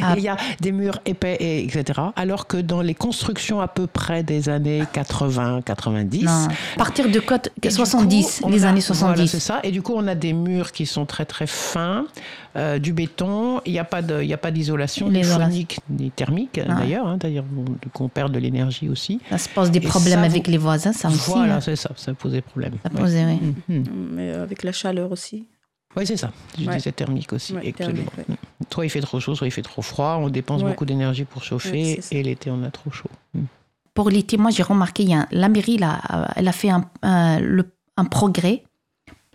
[0.02, 0.14] Ah.
[0.18, 2.00] Il y a des murs épais, et etc.
[2.16, 6.32] Alors que dans les constructions à peu près des années 80, 90, Non.
[6.32, 9.28] À partir de côte et du 70, coup, les a- années Voilà, 70.
[9.28, 9.60] c'est ça.
[9.64, 12.06] Et du coup, on a des murs qui sont très très fins,
[12.58, 13.62] euh, du béton.
[13.66, 16.76] Il n'y a pas de, il y a pas d'isolation, ni phonique ni thermique Ah.
[16.76, 17.08] d'ailleurs.
[17.08, 17.18] hein.
[17.18, 19.20] D'ailleurs, on, du coup, on perd de l'énergie aussi.
[19.30, 21.30] ça se pose des Et problèmes ça, avec vous- les voisins, ça aussi.
[21.32, 21.62] voilà, hein.
[21.62, 21.92] c'est ça.
[21.96, 22.74] Ça posait problème.
[22.84, 23.00] Ça Ouais.
[23.02, 23.54] posait, oui.
[23.68, 23.84] Mhm.
[24.14, 25.46] Mais euh, avec la chaleur aussi.
[25.98, 26.32] Oui, c'est ça.
[26.60, 26.76] Je Ouais.
[26.76, 27.54] disais thermique aussi.
[27.54, 28.04] Ouais, absolument.
[28.16, 28.36] thermique, ouais.
[28.74, 30.18] Soit il fait trop chaud, soit il fait trop froid.
[30.22, 30.70] On dépense Ouais.
[30.70, 33.10] beaucoup d'énergie pour chauffer et l'été, on a trop chaud.
[33.94, 36.70] Pour l'été, moi, j'ai remarqué, il y a, la mairie, là, euh, elle a fait
[36.70, 38.64] un, un- le- un progrès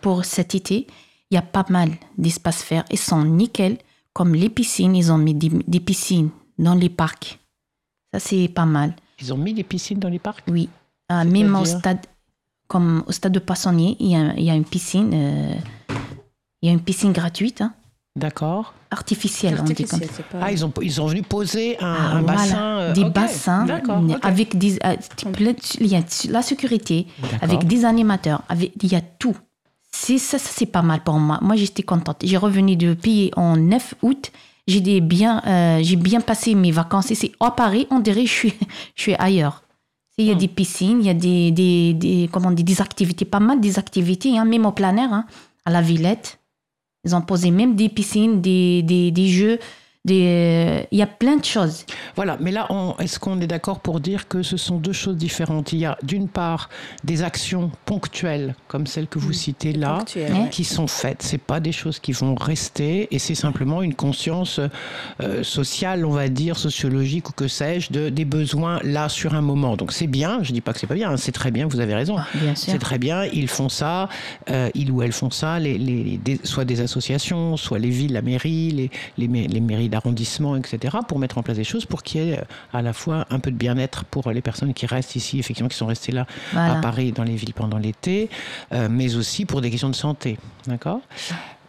[0.02, 0.86] pour cet été.
[1.30, 2.84] Il y a pas mal d'espaces verts.
[2.90, 3.78] Ils sont nickel.
[4.12, 7.38] Comme les piscines, ils ont mis des, des piscines dans les parcs.
[8.12, 8.94] Ça, c'est pas mal.
[9.20, 10.42] Ils ont mis des piscines dans les parcs?
[10.48, 10.68] Oui.
[11.12, 12.00] Euh, même au stade,
[12.66, 15.10] comme au stade de Poissonnier, il y a, il y a une piscine.
[15.14, 15.54] euh,
[16.62, 17.72] il y a une piscine gratuite, hein,
[18.16, 18.74] D'accord.
[18.90, 20.38] artificielle, on dit comme pas.
[20.42, 22.36] Ah, ils ont, ils sont venus poser un, Ah, un voilà.
[22.36, 22.78] bassin.
[22.80, 24.02] euh, des bassins D'accord.
[24.02, 24.18] ok.
[24.22, 24.96] avec des euh,
[25.32, 27.06] plein de- il y a la sécurité
[27.40, 29.36] avec des animateurs avec il y a tout
[30.02, 31.38] c'est ça, ça, c'est pas mal pour moi.
[31.42, 32.18] Moi j'étais contente.
[32.24, 34.32] J'ai revenu de pays en 9 août.
[34.66, 37.10] J'ai bien euh, j'ai bien passé mes vacances.
[37.10, 37.86] Ici à Paris.
[37.90, 38.54] On dirait que je suis
[38.96, 39.62] je suis ailleurs.
[40.16, 40.38] Il y a Hmm.
[40.38, 43.78] des piscines il y a des, des, des comment dit, des activités pas mal des
[43.78, 45.24] activités hein, même au plein air hein,
[45.64, 46.38] à la Villette.
[47.04, 49.58] Ils ont posé même des piscines des, des, des jeux
[50.06, 51.84] des euh, il y a plein de choses
[52.16, 55.16] Voilà, mais là, on- est-ce qu'on est d'accord pour dire que ce sont deux choses
[55.16, 55.74] différentes?
[55.74, 56.70] Il y a d'une part
[57.04, 60.38] des actions ponctuelles, comme celles que vous citez là, Ponctuel, Ouais.
[60.40, 60.48] ouais.
[60.50, 61.22] qui sont faites.
[61.22, 64.58] C'est pas des choses qui vont rester, et c'est simplement une conscience
[65.20, 69.42] euh, sociale, on va dire, sociologique ou que sais-je, de, des besoins là sur un
[69.42, 69.76] moment.
[69.76, 70.42] Donc c'est bien.
[70.42, 71.10] Je dis pas que c'est pas bien.
[71.10, 71.66] hein, c'est très bien.
[71.66, 72.16] Vous avez raison.
[72.18, 74.08] Ah, bien sûr C'est très bien, ils font ça,
[74.48, 77.90] euh, ils ou elles font ça, les, les- les- des- soit des associations, soit les
[77.90, 78.70] villes, la mairie,
[79.18, 82.38] les, les mairies d'arrondissement, etc., pour mettre en place des choses pour qu'il y ait
[82.38, 85.68] euh, à la fois un peu de bien-être pour les personnes qui restent ici, effectivement,
[85.68, 86.78] qui sont restées là Voilà.
[86.78, 88.30] à Paris, dans les villes pendant l'été,
[88.72, 90.38] euh, mais aussi pour des questions de santé.
[90.66, 91.00] D'accord?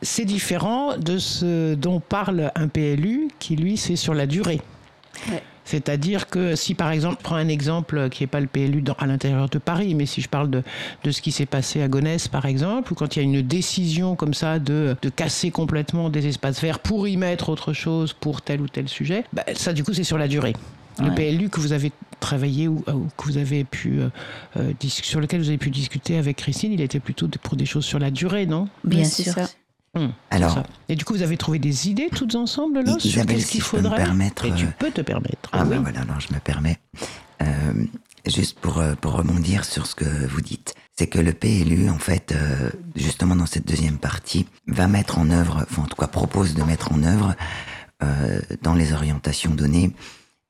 [0.01, 4.61] C'est différent de ce dont parle un PLU qui, lui, c'est sur la durée.
[5.29, 5.43] Ouais.
[5.63, 8.93] C'est-à-dire que si, par exemple, je prends un exemple qui n'est pas le PLU dans-
[8.93, 10.63] à l'intérieur de Paris, mais si je parle de,
[11.03, 13.41] de ce qui s'est passé à Gonesse, par exemple, ou quand il y a une
[13.41, 18.13] décision comme ça de, de casser complètement des espaces verts pour y mettre autre chose
[18.13, 20.53] pour tel ou tel sujet, bah, ça, du coup, c'est sur la durée.
[20.99, 21.31] Le Ouais.
[21.31, 24.09] PLU que vous avez travaillé ou, ou que vous avez pu, euh,
[24.57, 27.85] euh, sur lequel vous avez pu discuter avec Christine, il était plutôt pour des choses
[27.85, 28.67] sur la durée, non?
[28.83, 29.49] Bien Oui, c'est sûr ça.
[29.93, 30.63] Hum, c'est Alors-.
[30.89, 33.61] Et du coup, vous avez trouvé des idées toutes ensemble là sur Isabelle, si qu'il
[33.63, 35.49] je peux me faudrait permettre, Et tu euh, peux te permettre.
[35.51, 35.71] Ah oui.
[35.71, 36.77] ben voilà, alors je me permets.
[37.41, 37.45] Euh,
[38.25, 41.97] juste pour, euh, pour rebondir sur ce que vous dites, c'est que le PLU, en
[41.99, 46.07] fait, euh, justement dans cette deuxième partie, va mettre en œuvre, enfin en tout cas
[46.07, 47.35] propose de mettre en œuvre
[48.03, 49.91] euh, dans les orientations données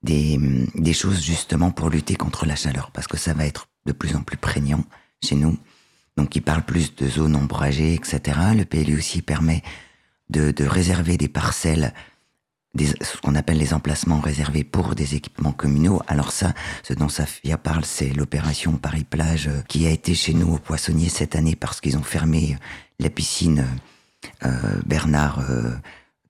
[0.03, 0.39] des,
[0.75, 4.15] des choses justement pour lutter contre la chaleur, parce que ça va être de plus
[4.15, 4.83] en plus prégnant
[5.23, 5.57] chez nous.
[6.21, 8.21] Donc il parle plus de zones ombragées, etc.
[8.55, 9.63] Le PLU aussi permet
[10.29, 11.95] de, réserver des parcelles
[12.77, 15.99] ce qu'on appelle les emplacements réservés pour des équipements communaux.
[16.05, 16.53] Alors ça,
[16.83, 21.09] ce dont Safia parle, c'est l'opération Paris-Plage euh, qui a été chez nous au Poissonnier
[21.09, 22.55] cette année parce qu'ils ont fermé
[22.99, 23.65] la piscine
[24.45, 24.51] euh,
[24.85, 25.73] Bernard euh,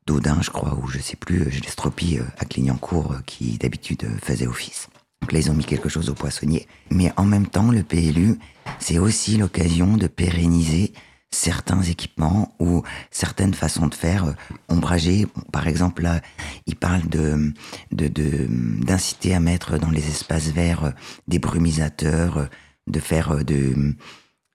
[0.08, 4.06] Daudin, je crois, ou je sais plus, euh, Gélestropie euh, à Clignancourt, euh, qui d'habitude
[4.06, 4.88] euh, faisait office.
[5.22, 6.68] Donc là, ils ont mis quelque chose au Poissonnier.
[6.90, 8.40] Mais en même temps, le PLU,
[8.80, 10.94] c'est aussi l'occasion de pérenniser
[11.34, 14.34] certains équipements ou certaines façons de faire euh,
[14.68, 15.28] ombragées.
[15.52, 16.22] Par exemple, là,
[16.66, 17.54] il parle de
[17.92, 20.92] d'inciter à mettre dans les espaces verts euh,
[21.28, 22.46] des brumisateurs, euh,
[22.88, 23.96] de faire de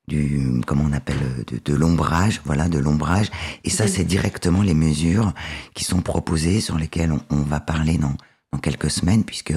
[0.09, 1.17] du comment on appelle
[1.65, 3.29] de l'ombrage, voilà, de l'ombrage.
[3.65, 5.33] Et ça, c'est directement les mesures
[5.75, 8.15] qui sont proposées, sur lesquelles on, on va parler dans
[8.53, 9.55] dans quelques semaines, puisque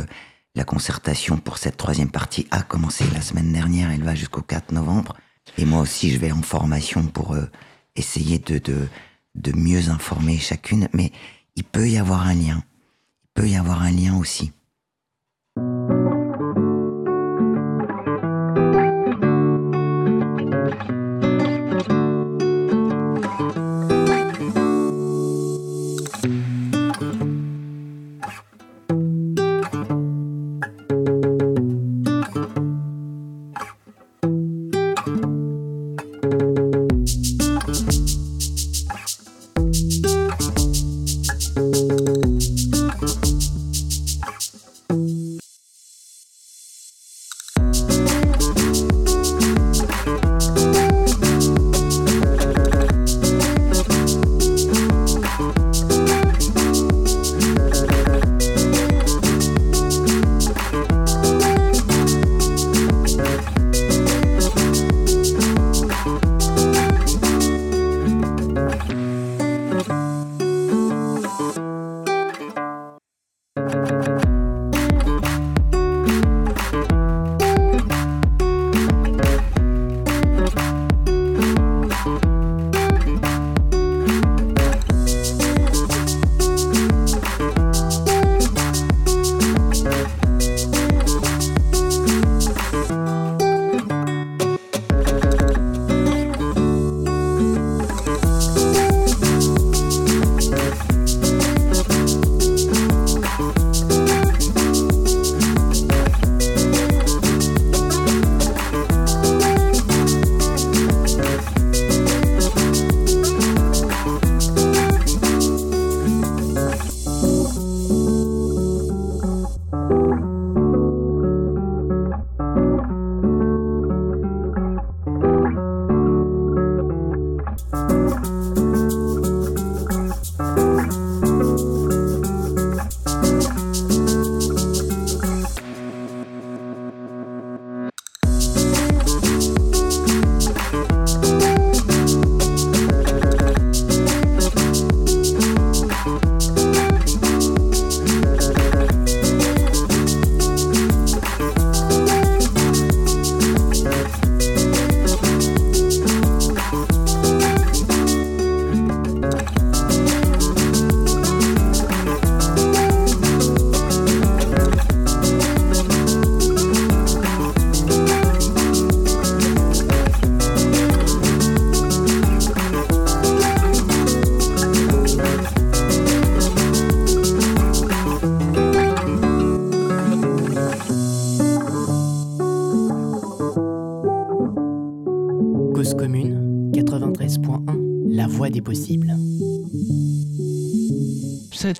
[0.55, 3.91] la concertation pour cette troisième partie a commencé la semaine dernière.
[3.91, 5.15] Elle va jusqu'au 4 novembre.
[5.57, 7.45] Et moi aussi, je vais en formation pour euh,
[7.95, 8.87] essayer de, de,
[9.35, 10.89] de mieux informer chacune.
[10.93, 11.11] Mais
[11.55, 12.63] il peut y avoir un lien.
[13.23, 14.51] Il peut y avoir un lien aussi.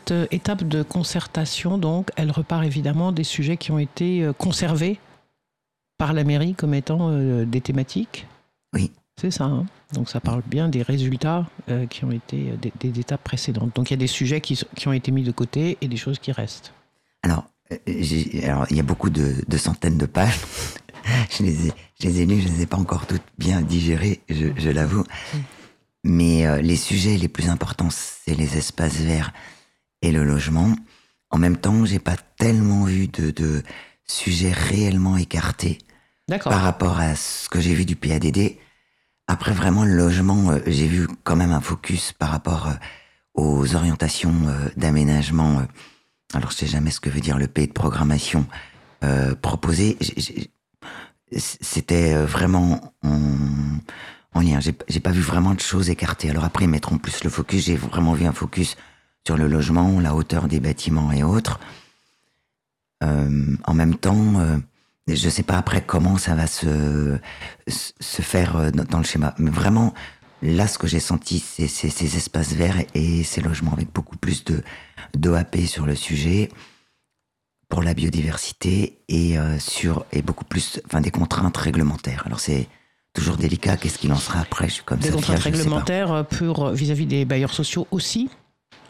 [0.10, 4.34] Cette euh, étape de concertation, donc, elle repart évidemment des sujets qui ont été euh,
[4.34, 5.00] conservés
[6.00, 8.26] par la mairie comme étant euh, des thématiques.
[8.74, 8.92] Oui.
[9.22, 9.44] C'est ça.
[9.44, 13.76] hein donc ça parle bien des résultats euh, qui ont été des, des étapes précédentes.
[13.76, 15.98] Donc il y a des sujets qui, qui ont été mis de côté et des
[15.98, 16.74] choses qui restent.
[17.22, 20.40] Alors, alors, il y a beaucoup de, de centaines de pages.
[21.30, 23.62] je, les ai, je les ai lues, je ne les ai pas encore toutes bien
[23.62, 25.04] digérées, je, je l'avoue.
[26.04, 29.34] Mais euh, les sujets les plus importants, c'est les espaces verts
[30.02, 30.76] et le logement.
[31.30, 33.64] En même temps, j'ai pas tellement vu de, de
[34.06, 35.78] sujet réellement écarté
[36.28, 36.52] D'accord.
[36.52, 38.58] par rapport à ce que j'ai vu du PADD.
[39.28, 42.74] Après, vraiment, le logement, euh, j'ai vu quand même un focus par rapport euh,
[43.36, 45.68] aux orientations euh, d'aménagement.
[46.34, 48.46] alors, je sais jamais ce que veut dire le P de programmation
[49.42, 49.98] proposé.
[51.32, 53.22] C'était vraiment en,
[54.34, 54.60] en lien.
[54.60, 56.30] J'ai j'ai pas vu vraiment de choses écartées.
[56.30, 57.66] Alors après, ils mettront plus le focus.
[57.66, 58.76] J'ai vraiment vu un focus
[59.26, 61.60] sur le logement, la hauteur des bâtiments et autres.
[63.04, 64.58] Euh, en même temps, euh,
[65.08, 67.18] je sais pas après comment ça va se,
[67.68, 69.36] se faire euh, dans, dans le schéma.
[69.38, 69.94] Mais vraiment,
[70.42, 74.44] là, ce que j'ai senti, c'est ces espaces verts et ces logements avec beaucoup plus
[74.46, 74.64] de
[75.16, 76.50] d'OAP sur le sujet
[77.70, 82.24] pour la biodiversité et euh, sur et beaucoup plus, enfin des contraintes réglementaires.
[82.26, 82.68] Alors c'est
[83.14, 83.78] toujours délicat.
[83.78, 84.68] Qu'est-ce qu'il en sera après?
[84.68, 85.58] Je suis comme Des contraintes je sais pas.
[85.58, 88.30] réglementaires pour vis-à-vis des bailleurs sociaux aussi,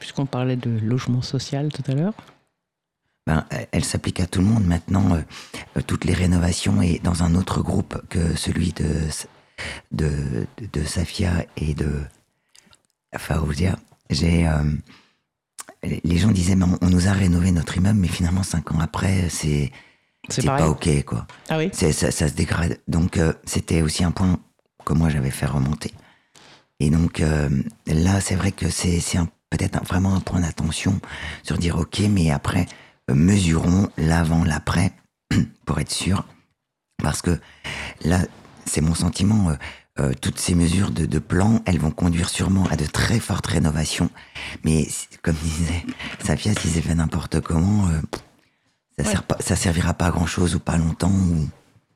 [0.10, 2.16] puisqu'on parlait de logement social tout à l'heure.
[3.28, 5.14] ben, elle- s'applique à tout le monde maintenant.
[5.16, 5.22] euh,
[5.78, 8.90] euh, toutes les rénovations et dans un autre groupe que celui de
[9.92, 11.92] de, de, de Safia et de
[13.16, 13.78] Faouzia.
[14.10, 14.64] J'ai euh,
[15.84, 18.80] les gens disaient mais on, on nous a rénové notre immeuble, mais finalement cinq ans
[18.80, 19.72] après c'est
[20.30, 21.28] C'est pas ok quoi.
[21.50, 22.80] Ah oui ça, ça se dégrade.
[22.88, 24.40] Donc euh, c'était aussi un point
[24.86, 25.94] que moi j'avais fait remonter.
[26.80, 31.00] Et donc là, c'est vrai que c'est c'est un- peut-être vraiment un point d'attention
[31.44, 32.68] sur dire ok, mais après
[33.10, 34.94] euh, mesurons l'avant, l'après
[35.66, 36.26] pour être sûr,
[37.02, 37.40] parce que
[38.04, 38.20] là,
[38.66, 39.50] c'est mon sentiment.
[39.50, 39.56] euh,
[40.00, 43.48] euh, toutes ces mesures de, de plan, elles vont conduire sûrement à de très fortes
[43.48, 44.10] rénovations.
[44.64, 44.88] Mais
[45.24, 45.84] comme disait
[46.24, 48.00] Safia, si c'est fait n'importe comment, euh,
[48.98, 49.12] ça, Ouais.
[49.12, 51.12] sert pas, ça servira pas à grand chose ou pas longtemps.
[51.12, 51.50] Ou...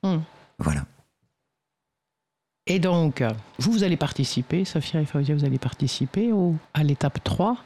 [0.06, 0.22] Hmm.
[0.60, 0.84] Voilà.
[2.68, 3.24] Et donc,
[3.60, 7.58] vous, vous allez participer, Sophia et Fauzia, vous allez participer au, à l'étape 3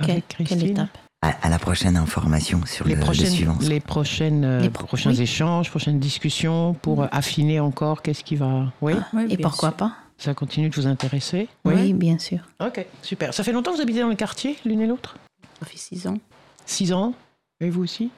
[0.00, 3.30] Quelle, avec quelle Christine étape À, à la prochaine information sur les le, le prochaines,
[3.30, 3.56] suivant.
[3.60, 5.22] les prochaines, euh, Les pro- prochains oui.
[5.22, 8.72] échanges, prochaines discussions pour euh, affiner encore qu'est-ce qui va.
[8.80, 9.76] Oui, Oui, Et pourquoi sûr.
[9.76, 11.48] pas ça continue de vous intéresser.
[11.64, 11.92] oui.
[11.92, 12.38] bien sûr.
[12.64, 13.34] Ok, super.
[13.34, 15.16] Ça fait longtemps que vous habitez dans le quartier, l'une et l'autre?
[15.58, 16.18] Ça fait six ans.
[16.64, 17.14] Six ans
[17.60, 18.10] Et vous aussi?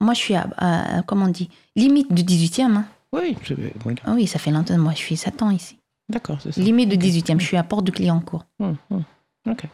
[0.00, 2.62] Moi, je suis à, à- comment on dit, limite du 18e.
[2.76, 2.84] hein.
[3.12, 3.36] Oui.
[4.04, 4.76] Ah oui, ça fait longtemps.
[4.78, 5.78] Moi, je suis 7 ans ici.
[6.08, 6.60] d'accord, c'est ça.
[6.60, 7.40] Limite du 18e.
[7.40, 8.44] Je suis à Porte de Clignancourt.
[8.60, 9.02] Hum, hum.
[9.48, 9.64] Ok.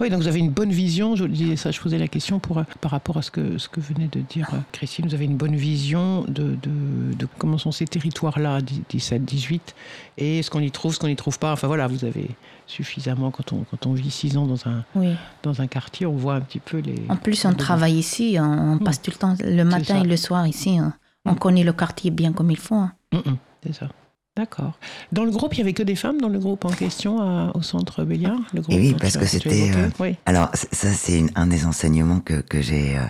[0.00, 2.40] Oui, donc vous avez une bonne vision, je vous disais ça, je posais la question
[2.40, 5.14] pour, euh, par rapport à ce que, ce que venait de dire euh, Christine, vous
[5.14, 9.74] avez une bonne vision de, de, de comment sont ces territoires-là, 17, 18,
[10.18, 11.52] et ce qu'on y trouve, ce qu'on n'y trouve pas.
[11.52, 12.30] Enfin voilà, vous avez
[12.66, 15.14] suffisamment, quand on, quand on vit six ans dans un, Oui.
[15.44, 16.96] dans un quartier, on voit un petit peu les...
[17.08, 18.38] En plus, on travaille ici.
[18.40, 20.78] On, on passe tout le temps, le matin et le soir ici.
[20.78, 20.94] hein.
[21.24, 21.38] On Mm.
[21.38, 22.74] connaît le quartier bien comme il faut.
[22.74, 22.92] hein.
[23.12, 23.88] Hum, hum, c'est ça.
[24.36, 24.78] D'accord.
[25.12, 27.52] Dans le groupe, il y avait que des femmes dans le groupe en question à-
[27.54, 30.16] au centre Béliard le groupe Et oui, parce que c'était, euh, Oui.
[30.24, 33.02] Alors ça, c'est une- un des enseignements que, que j'ai euh,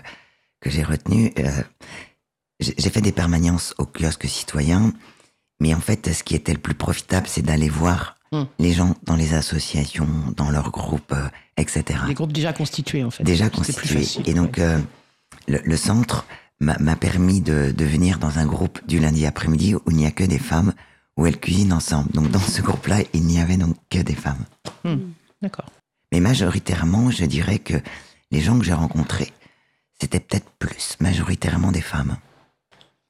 [0.61, 1.33] que j'ai retenu.
[1.39, 1.63] Euh,
[2.61, 4.93] j'ai fait des permanences au kiosque citoyen,
[5.61, 8.45] mais en fait, ce qui était le plus profitable, c'est d'aller voir Hmm.
[8.59, 10.09] les gens dans les associations,
[10.39, 11.29] dans leurs groupes, euh,
[11.59, 12.01] etc.
[12.07, 13.23] Des groupes déjà constitués en fait.
[13.25, 13.99] déjà constitués.
[13.99, 14.63] facile, Et donc, ouais.
[14.63, 14.79] euh,
[15.49, 16.25] le, le centre
[16.63, 20.11] m'a permis de, de venir dans un groupe du lundi après-midi où il n'y a
[20.11, 20.73] que des femmes,
[21.17, 22.11] où elles cuisinent ensemble.
[22.13, 24.45] Donc, dans ce groupe-là, il n'y avait donc que des femmes.
[25.43, 25.67] D'accord.
[26.13, 27.75] Mais majoritairement, je dirais que
[28.31, 29.33] les gens que j'ai rencontrés,
[30.01, 32.17] c'était peut-être plus majoritairement des femmes.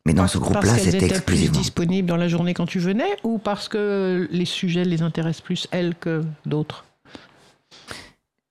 [0.06, 1.52] Mais dans Parce- ce groupe-là, c'était exclusivement.
[1.52, 5.42] plus disponibles dans la journée quand tu venais ou parce que les sujets les intéressent
[5.42, 6.84] plus elles que d'autres?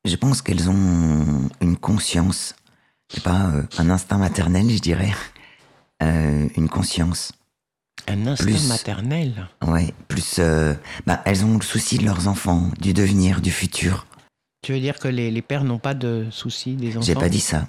[0.06, 2.56] Je pense qu'elles ont une conscience,
[3.12, 5.12] je sais pas, euh, un instinct maternel, je dirais,
[6.04, 7.32] Euh, une conscience.
[8.08, 8.68] Un instinct Plus.
[8.68, 9.48] maternel.
[9.68, 10.38] Ouais, plus.
[10.40, 10.74] euh,
[11.06, 14.08] bah, elles ont le souci de leurs enfants, du devenir, du futur.
[14.64, 17.30] Tu veux dire que les, les pères n'ont pas de soucis des enfants J'ai pas
[17.30, 17.68] dit ça.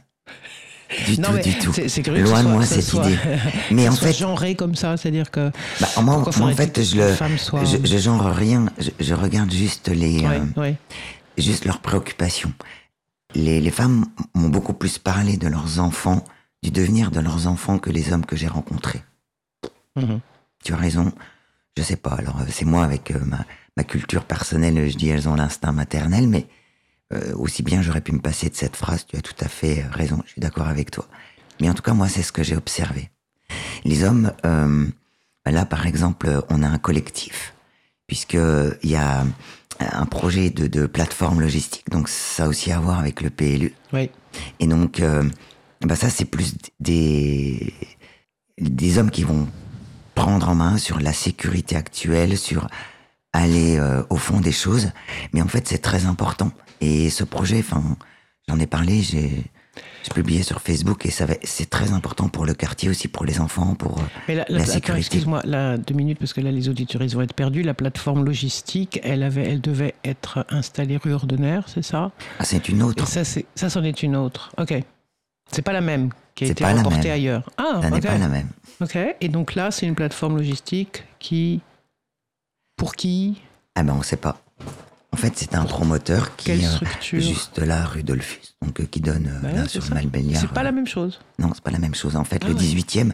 [1.06, 1.72] Du Non, tout, mais du tout.
[1.74, 3.18] c'est- C'est curieux Loin que de moi cette soit- idée.
[3.70, 7.14] Mais en fait, genré comme ça, c'est-à-dire que bah, moi, en fait, je le,
[7.66, 8.66] je, je genre rien.
[8.78, 10.74] Je, je regarde juste les, Ouais, ouais.
[11.36, 12.52] juste leurs préoccupations.
[13.34, 16.24] Les, les femmes m'ont beaucoup plus parlé de leurs enfants,
[16.62, 19.02] du devenir de leurs enfants que les hommes que j'ai rencontrés.
[19.96, 20.20] Mhm.
[20.64, 21.12] Tu as raison.
[21.76, 22.12] Je sais pas.
[22.12, 23.44] Alors, euh, c'est moi avec euh, ma,
[23.76, 26.46] ma culture personnelle, je dis elles ont l'instinct maternel, mais
[27.12, 29.06] euh, aussi bien j'aurais pu me passer de cette phrase.
[29.06, 30.22] Tu as tout à fait raison.
[30.26, 31.06] Je suis d'accord avec toi.
[31.60, 33.10] Mais en tout cas, moi, c'est ce que j'ai observé.
[33.84, 34.86] Les hommes, euh,
[35.46, 37.54] là, par exemple, on a un collectif,
[38.06, 38.34] puisque
[38.82, 39.24] il y a
[39.90, 41.88] un projet de, de plateforme logistique.
[41.90, 43.74] Donc, ça a aussi à voir avec le PLU.
[43.92, 44.10] Ouais.
[44.60, 45.22] Et donc, euh,
[45.80, 47.72] bah ça, c'est plus des,
[48.58, 49.48] des hommes qui vont
[50.14, 52.68] prendre en main sur la sécurité actuelle, sur
[53.32, 54.90] aller euh, au fond des choses.
[55.32, 56.52] Mais en fait, c'est très important.
[56.80, 57.82] Et ce projet, enfin,
[58.48, 59.44] j'en ai parlé, j'ai,
[60.04, 63.24] Je publiais sur Facebook et ça va- c'est très important pour le quartier aussi, pour
[63.24, 64.98] les enfants, pour euh, Mais la, la la- sécurité.
[64.98, 67.62] excuse-moi, là, deux minutes, parce que là, les auditeurs, ils vont être perdus.
[67.62, 72.10] La plateforme logistique, elle, avait, elle devait être installée rue Ordonnaire, c'est ça?
[72.38, 73.06] Ah, c'est une Et autre.
[73.06, 74.52] ça, c'est- ça, c'en est une autre.
[74.58, 74.74] OK.
[75.50, 77.48] C'est pas la même qui a été reportée ailleurs.
[77.58, 78.02] Ah, Ça n'est OK.
[78.06, 78.48] pas la même.
[78.80, 78.98] OK.
[79.20, 81.60] Et donc là, c'est une plateforme logistique qui.
[82.76, 83.40] Pour qui?
[83.76, 84.40] Ah ben on sait pas.
[85.12, 89.00] En fait, c'est un promoteur qui Quelle euh, juste là, rue Dolphus, donc euh, qui
[89.00, 89.84] donne euh, Bah là sur.
[89.92, 90.40] Malbelliard.
[90.40, 91.20] C'est pas la même chose.
[91.38, 92.16] Non, c'est pas la même chose.
[92.16, 92.60] En fait, Ah le ouais.
[92.60, 93.12] 18e,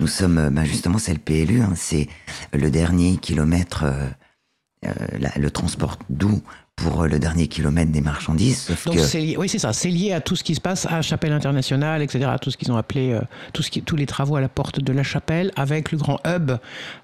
[0.00, 2.08] nous sommes, ben justement, c'est le PLU, hein, c'est
[2.52, 4.08] le dernier kilomètre, euh,
[5.18, 6.42] la- le transport doux
[6.76, 8.62] pour euh, le dernier kilomètre des marchandises.
[8.62, 10.60] Sauf Donc que c'est lié, oui c'est ça, c'est lié à tout ce qui se
[10.60, 12.26] passe à Chapelle Internationale, etc.
[12.26, 13.20] À tout ce qu'ils ont appelé, euh,
[13.52, 16.18] tout ce qui, tous les travaux à la porte de la chapelle, avec le grand
[16.26, 16.52] hub,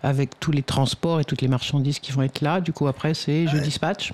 [0.03, 2.61] avec tous les transports et toutes les marchandises qui vont être là.
[2.61, 4.13] Du coup après c'est je dispatch.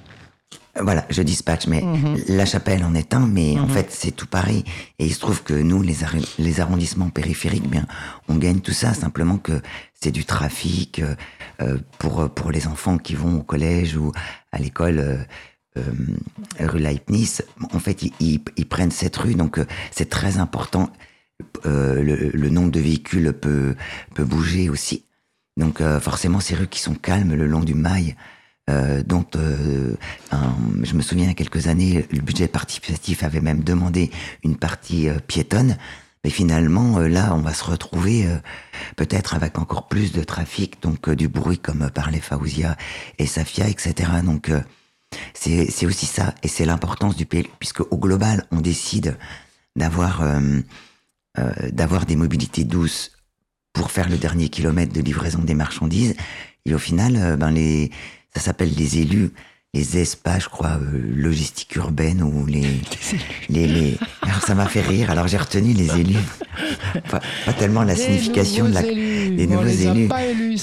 [0.76, 2.18] euh, voilà, je dispatche, mais Mhm.
[2.28, 3.70] la chapelle en est un, mais en Mhm.
[3.70, 4.62] fait, c'est tout Paris.
[4.98, 5.96] Et il se trouve que nous, les,
[6.38, 7.86] les arrondissements périphériques, bien,
[8.28, 9.62] on gagne tout ça simplement que
[9.98, 11.00] c'est du trafic
[11.98, 14.12] pour pour les enfants qui vont au collège ou
[14.52, 14.98] à l'école.
[14.98, 15.16] euh,
[15.78, 15.82] euh,
[16.58, 17.42] rue Leibniz,
[17.74, 20.90] en fait, ils, ils- ils prennent cette rue, donc euh, c'est très important.
[21.66, 23.74] Euh, le, le nombre de véhicules peut,
[24.14, 25.04] peut bouger aussi.
[25.58, 28.16] Donc euh, forcément, ces rues qui sont calmes le long du mail,
[28.70, 29.94] euh, dont euh,
[30.32, 34.10] un- je me souviens il y a quelques années, le budget participatif avait même demandé
[34.44, 35.76] une partie euh, piétonne.
[36.26, 38.36] Mais finalement, euh, là, on va se retrouver euh,
[38.96, 42.76] peut-être avec encore plus de trafic, donc euh, du bruit comme parlait Faouzia
[43.20, 44.10] et Safia, etc.
[44.24, 44.50] Donc
[45.34, 49.16] c'est aussi ça, et c'est l'importance du PLU, puisque au global, on décide
[49.76, 50.24] d'avoir
[52.08, 53.12] des mobilités douces
[53.72, 56.16] pour faire le dernier kilomètre de livraison des marchandises.
[56.64, 57.54] Et au final, ben
[58.34, 59.30] ça s'appelle les élus,
[59.76, 62.80] les ESPA, je crois, euh, logistique urbaine ou les,
[63.50, 63.98] les, les.
[64.22, 65.10] Alors ça m'a fait rire.
[65.10, 66.16] Alors j'ai retenu les élus.
[67.10, 68.82] Pas, pas tellement la signification de la.
[68.82, 70.08] des nouveaux élus.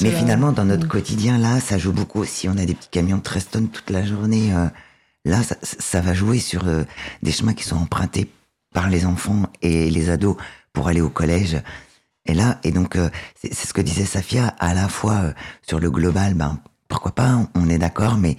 [0.02, 2.26] Mais finalement, dans notre quotidien, là, ça joue beaucoup.
[2.26, 4.68] Si on a des petits camions de 13 tonnes toute la journée, euh,
[5.24, 6.84] là, ça, ça va jouer sur euh,
[7.22, 8.28] des chemins qui sont empruntés
[8.74, 10.36] par les enfants et les ados
[10.74, 11.58] pour aller au collège.
[12.26, 12.98] Et là, et donc,
[13.40, 15.34] c'est ce que disait Safia, à la fois
[15.68, 16.58] sur le global, ben,
[16.88, 18.38] pourquoi pas, on est d'accord, mais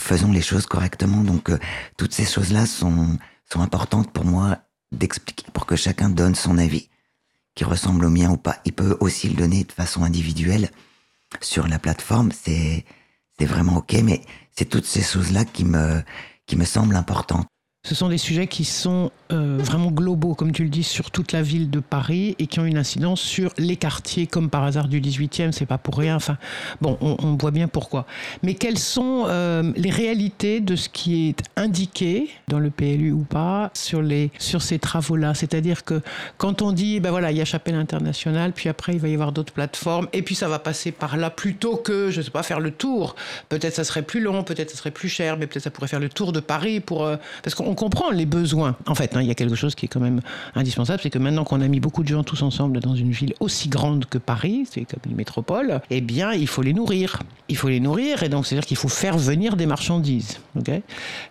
[0.00, 1.22] faisons les choses correctement.
[1.22, 1.58] Donc, euh,
[1.96, 3.18] toutes ces choses-là sont,
[3.50, 4.58] sont importantes pour moi
[4.92, 6.88] d'expliquer, pour que chacun donne son avis,
[7.54, 8.58] qui ressemble au mien ou pas.
[8.64, 10.70] Il peut aussi le donner de façon individuelle
[11.40, 12.84] sur la plateforme, c'est
[13.38, 14.22] c'est vraiment ok, mais
[14.56, 16.02] c'est toutes ces choses-là qui me
[16.46, 17.46] qui me semblent importantes.
[17.86, 21.30] Ce sont des sujets qui sont euh, vraiment globaux, comme tu le dis, sur toute
[21.30, 24.88] la ville de Paris et qui ont une incidence sur les quartiers, comme par hasard
[24.88, 26.16] du 18e, c'est pas pour rien.
[26.16, 26.36] Enfin,
[26.80, 28.04] bon, on, voit bien pourquoi.
[28.42, 33.22] Mais quelles sont euh, les réalités de ce qui est indiqué dans le PLU ou
[33.22, 35.34] pas sur, les, sur ces travaux-là?
[35.34, 36.02] C'est-à-dire que
[36.38, 39.14] quand on dit, ben voilà, il y a Chapelle Internationale, puis après il va y
[39.14, 42.42] avoir d'autres plateformes, et puis ça va passer par là plutôt que, je sais pas,
[42.42, 43.14] faire le tour.
[43.48, 46.00] Peut-être ça serait plus long, peut-être ça serait plus cher, mais peut-être ça pourrait faire
[46.00, 47.04] le tour de Paris pour.
[47.04, 48.74] euh, parce qu'on comprend les besoins.
[48.86, 50.20] En fait, hein, il y a quelque chose qui est quand même
[50.56, 53.34] indispensable, c'est que maintenant qu'on a mis beaucoup de gens tous ensemble dans une ville
[53.38, 57.20] aussi grande que Paris, c'est comme une métropole, eh bien, il faut les nourrir.
[57.48, 60.40] Il faut les nourrir, et donc c'est-à-dire qu'il faut faire venir des marchandises.
[60.58, 60.70] ok?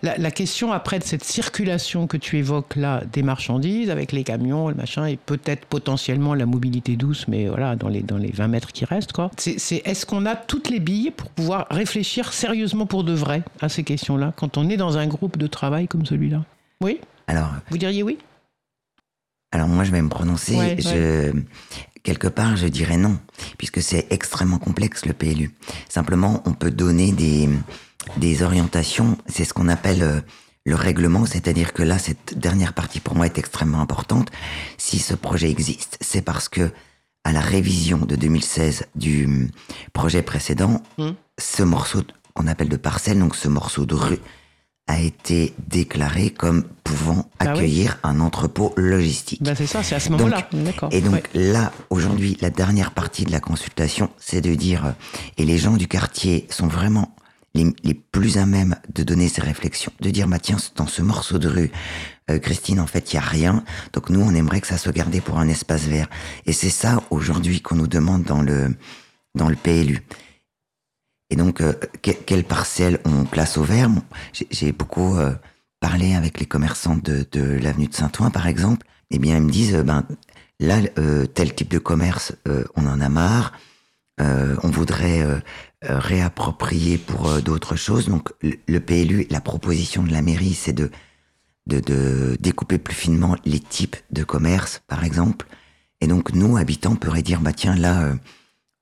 [0.01, 4.69] La, question après de cette circulation que tu évoques là des marchandises, avec les camions,
[4.69, 8.47] le machin, et peut-être potentiellement la mobilité douce, mais voilà, dans les, dans les 20
[8.47, 9.31] mètres qui restent, quoi.
[9.37, 13.69] C'est est-ce qu'on a toutes les billes pour pouvoir réfléchir sérieusement pour de vrai à
[13.69, 16.34] ces questions-là, quand on est dans un groupe de travail comme celui-là?
[16.81, 18.17] Oui Alors, Vous diriez oui?
[19.51, 20.55] Alors moi je vais me prononcer.
[20.55, 21.31] Ouais, je,
[22.03, 23.17] quelque part, je dirais non,
[23.57, 25.51] puisque c'est extrêmement complexe le PLU.
[25.87, 27.49] Simplement, on peut donner des
[28.17, 29.17] des orientations.
[29.27, 30.19] C'est ce qu'on appelle euh,
[30.65, 34.29] le règlement, c'est-à-dire que là, cette dernière partie pour moi est extrêmement importante.
[34.77, 36.71] Si ce projet existe, c'est parce que
[37.23, 39.49] à la révision de 2016 du hum,
[39.93, 41.11] projet précédent, Hmm.
[41.39, 42.03] ce morceau
[42.33, 44.19] qu'on appelle de parcelle, donc ce morceau de rue,
[44.87, 47.49] a été déclaré comme pouvant Ah oui.
[47.51, 49.41] accueillir un entrepôt logistique.
[49.41, 50.47] ben, C'est ça, c'est à ce moment-là.
[50.53, 50.89] D'accord.
[50.91, 51.23] Et donc Ouais.
[51.33, 54.91] là, aujourd'hui, la dernière partie de la consultation, c'est de dire, euh,
[55.37, 57.15] et les gens du quartier sont vraiment
[57.55, 61.01] les, les plus à même de donner ces réflexions, de dire, bah tiens, dans ce
[61.01, 61.71] morceau de rue,
[62.29, 63.63] euh, Christine, en fait, il y a rien,
[63.93, 66.09] donc nous, on aimerait que ça soit gardé pour un espace vert.
[66.45, 68.75] Et c'est ça, aujourd'hui, qu'on nous demande dans le,
[69.33, 70.01] dans le PLU.
[71.29, 73.89] Et donc, euh, que- quelle parcelle on place au vert?
[73.89, 74.03] Bon,
[74.51, 75.33] j'ai- beaucoup euh,
[75.79, 78.85] parlé avec les commerçants de, de l'avenue de Saint-Ouen, par exemple.
[79.11, 80.05] Eh bien, ils me disent, euh, ben,
[80.59, 83.53] là, euh, tel type de commerce, euh, on en a marre.
[84.17, 85.25] On voudrait
[85.81, 88.07] réapproprier pour d'autres choses.
[88.07, 90.89] Donc, le, PLU, la proposition de la mairie, c'est de
[91.67, 95.47] de, de découper plus finement les types de commerce, par exemple.
[95.99, 98.13] Et donc, nous, habitants, on dire, bah tiens, là,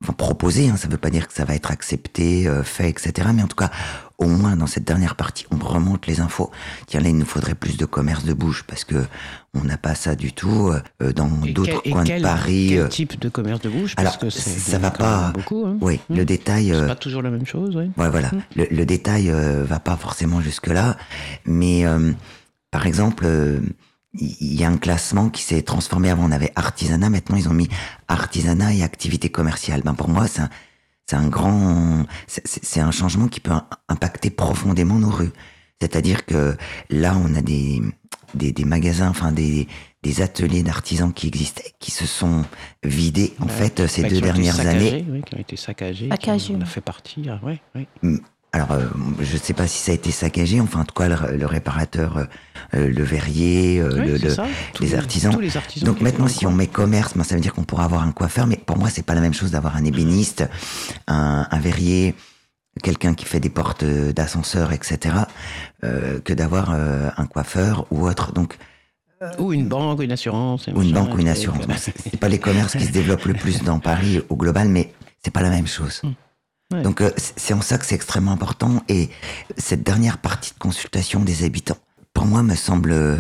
[0.04, 3.30] enfin, proposer, hein, ça veut pas dire que ça va être accepté, euh, fait, etc.
[3.34, 3.72] Mais en tout cas,
[4.18, 6.52] au moins dans cette dernière partie, on remonte les infos.
[6.88, 9.04] Tiens, là, il nous faudrait plus de commerce de bouche parce que
[9.54, 12.68] on n'a pas ça du tout euh, dans d'autres coins quel- de Paris.
[12.70, 13.94] Quel euh, type de commerce de bouche?
[13.98, 15.78] Alors, Parce que ça va pas- Beaucoup, hein.
[15.82, 16.68] oui, le détail.
[16.68, 17.90] C'est euh, pas toujours la même chose, oui.
[17.98, 18.30] Ouais, voilà.
[18.30, 18.42] Mm.
[18.56, 20.98] Le, le détail va pas forcément jusque là,
[21.46, 21.86] mais
[22.72, 23.26] par exemple,
[24.14, 26.10] il y a un classement qui s'est transformé.
[26.10, 27.10] Avant, on avait artisanat.
[27.10, 27.70] Maintenant, ils ont mis
[28.08, 29.82] artisanat et activité commerciale.
[29.84, 30.50] Ben pour moi, c'est un,
[31.06, 35.32] c'est un grand, c'est- c'est c'est un changement qui peut im- impacter profondément nos rues.
[35.82, 36.56] C'est-à-dire que
[36.90, 37.82] là, on a des
[38.36, 39.68] des, des magasins, enfin des
[40.02, 42.46] des ateliers d'artisans qui existaient, qui se sont
[42.84, 43.52] vidés en Ouais.
[43.52, 45.06] fait ces Bah, deux qui ont été dernières saccagés, années.
[45.10, 46.10] Oui, qui ont été saccagés.
[46.10, 47.26] Saccagés, On a fait partie.
[47.30, 47.88] ah, ouais, ouais.
[48.56, 48.86] Alors, euh,
[49.20, 50.62] je sais pas si ça a été saccagé.
[50.62, 52.26] Enfin, en tout cas, le, le réparateur, euh,
[52.76, 54.36] euh, le verrier, euh, Oui, le, le-.
[54.76, 55.34] Tous les artisans.
[55.34, 55.88] Tous les artisans.
[55.88, 58.46] Donc maintenant, si on met commerce, ben, ça veut dire qu'on pourra avoir un coiffeur.
[58.46, 60.48] Mais pour moi, c'est pas la même chose d'avoir un ébéniste,
[61.08, 62.14] un, un verrier,
[62.84, 65.16] quelqu'un qui fait des portes d'ascenseur, etc.,
[65.84, 68.34] euh, que d'avoir euh, un coiffeur ou autre.
[68.34, 68.58] Donc.
[69.40, 70.68] Ou une banque, une assurance.
[70.68, 71.66] ou une banque ou une assurance.
[71.66, 74.94] Bon, c'est pas les commerces qui se développent le plus dans Paris au global, mais
[75.24, 76.02] c'est pas la même chose.
[76.74, 76.82] Ouais.
[76.82, 78.84] Donc euh, c'est en ça que c'est extrêmement important.
[78.90, 79.10] Et
[79.58, 81.78] cette dernière partie de consultation des habitants,
[82.14, 83.18] pour moi, me semble euh,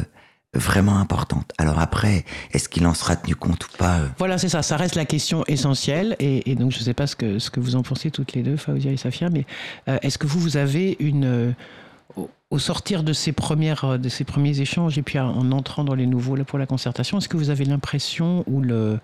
[0.53, 1.51] vraiment importante.
[1.57, 4.61] Alors après, est-ce qu'il en sera tenu compte ou pas euh, Voilà, c'est ça.
[4.61, 6.15] Ça reste la question essentielle.
[6.19, 8.33] Et, et donc, je ne sais pas ce que, ce que vous en pensez toutes
[8.33, 9.45] les deux, Faoudia et Safia, mais
[9.87, 11.25] euh, est-ce que vous, vous avez une.
[11.25, 11.51] euh,
[12.49, 15.83] au, sortir de ces, premières, euh, de ces premiers échanges et puis en, en entrant
[15.83, 18.99] dans les nouveaux là, pour la concertation, est-ce que vous avez l'impression ou le.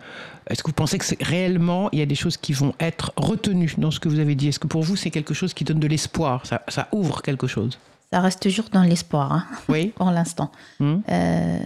[0.47, 3.73] Est-ce que vous pensez que réellement, il y a des choses qui vont être retenues
[3.77, 4.47] dans ce que vous avez dit?
[4.49, 6.45] Est-ce que pour vous, c'est quelque chose qui donne de l'espoir?
[6.45, 7.79] Ça, ça ouvre quelque chose?
[8.11, 10.51] Ça reste toujours dans l'espoir, hein, Oui pour l'instant.
[10.81, 11.59] Euh,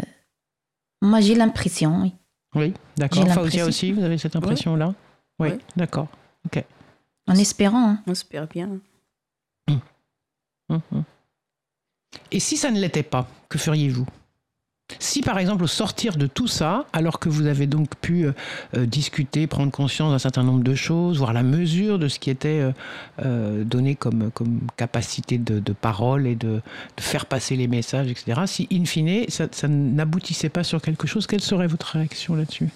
[1.02, 2.14] moi, j'ai l'impression, oui.
[2.56, 3.26] Oui, d'accord.
[3.26, 4.94] L'impression- aussi, vous avez cette impression-là?
[5.40, 6.08] Oui, d'accord.
[7.28, 7.90] En espérant.
[7.92, 8.04] hein.
[8.08, 8.70] On espère bien.
[10.70, 11.04] Mhm.
[12.34, 14.06] Et si ça ne l'était pas, que feriez-vous?
[15.00, 18.34] Si par exemple au sortir de tout ça, alors que vous avez donc pu euh,
[18.76, 22.30] euh, discuter, prendre conscience d'un certain nombre de choses, voir la mesure de ce qui
[22.30, 22.72] était euh,
[23.24, 26.62] euh, donné comme, comme capacité de, de parole et de,
[26.98, 31.08] de faire passer les messages, etc., si in fine ça, ça n'aboutissait pas sur quelque
[31.08, 32.70] chose, quelle serait votre réaction là-dessus?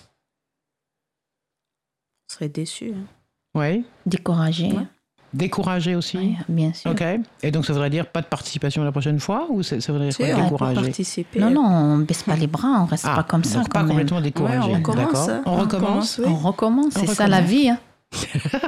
[2.29, 2.93] On serait déçus.
[2.95, 3.05] hein.
[3.53, 4.71] Oui Découragé.
[4.71, 4.87] Ouais.
[5.33, 6.89] Découragé aussi Oui, bien sûr.
[6.91, 7.03] Ok.
[7.43, 10.09] Et donc ça voudrait dire pas de participation la prochaine fois ou ça ça voudrait
[10.09, 11.39] dire quoi, découragé participer.
[11.39, 13.79] Non, non, on baisse pas les bras, on reste Ah, pas comme ça quand pas
[13.79, 13.89] même.
[13.89, 14.57] complètement découragé.
[14.57, 15.41] Ouais, on recommence, hein.
[15.45, 16.17] On On recommence.
[16.17, 16.25] recommence, oui.
[16.27, 17.69] On recommence, c'est ça la vie.
[17.69, 17.77] hein.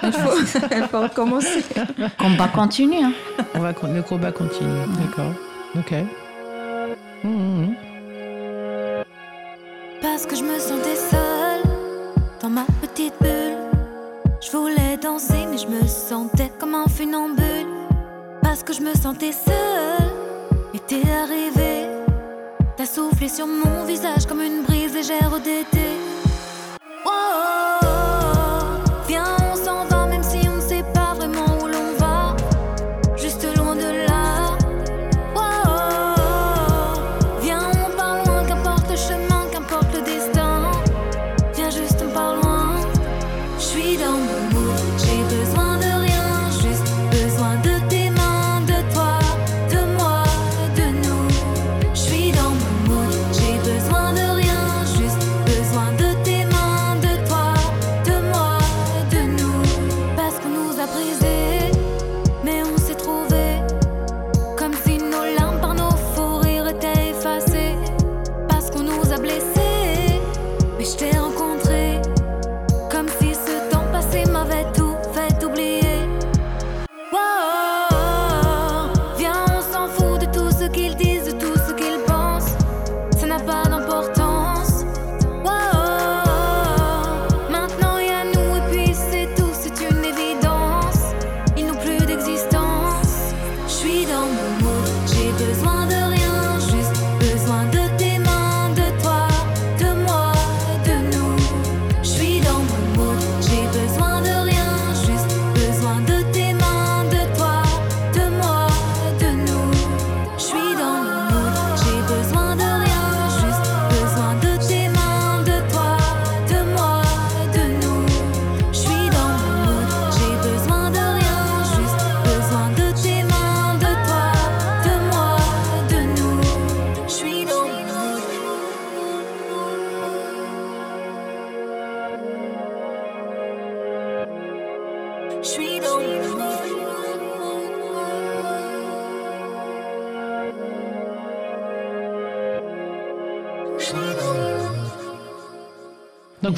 [0.03, 1.63] Il faut, il faut recommencer.
[2.19, 2.97] Combat continue.
[3.03, 3.13] hein.
[3.55, 4.69] On va le combat continue.
[4.99, 5.31] D'accord.
[5.77, 5.93] Ok.
[7.23, 7.75] Hum, hum, hum.
[10.01, 10.88] Parce que je me sentais
[18.59, 20.11] Parce que je me sentais seule,
[20.73, 21.87] et t'es arrivé.
[22.75, 26.08] T'as soufflé sur mon visage comme une brise légère d'été.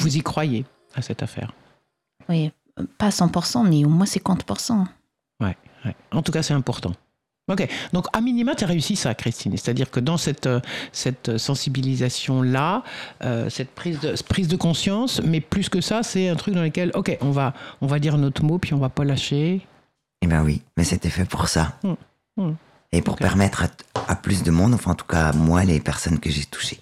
[0.02, 1.52] Vous y croyez à cette affaire
[2.28, 2.50] Oui,
[2.98, 4.84] pas 100%, mais au moins 50%.
[5.40, 5.96] Ouais, ouais.
[6.10, 6.92] En tout cas, c'est important.
[7.50, 9.56] Ok, donc à minima, tu as réussi ça, Christine.
[9.56, 10.60] C'est-à-dire que dans cette, euh,
[10.92, 12.84] cette sensibilisation-là,
[13.24, 16.62] euh, cette prise de, prise de conscience, mais plus que ça, c'est un truc dans
[16.62, 19.66] lequel, ok, on va, on va dire notre mot, puis on va pas lâcher.
[20.22, 21.76] Eh ben oui, mais c'était fait pour ça.
[21.82, 22.42] Mm.
[22.42, 22.54] Mm.
[22.92, 25.80] Et pour permettre à, à plus de monde, enfin en tout cas à moi, les
[25.80, 26.78] personnes que j'ai touchées.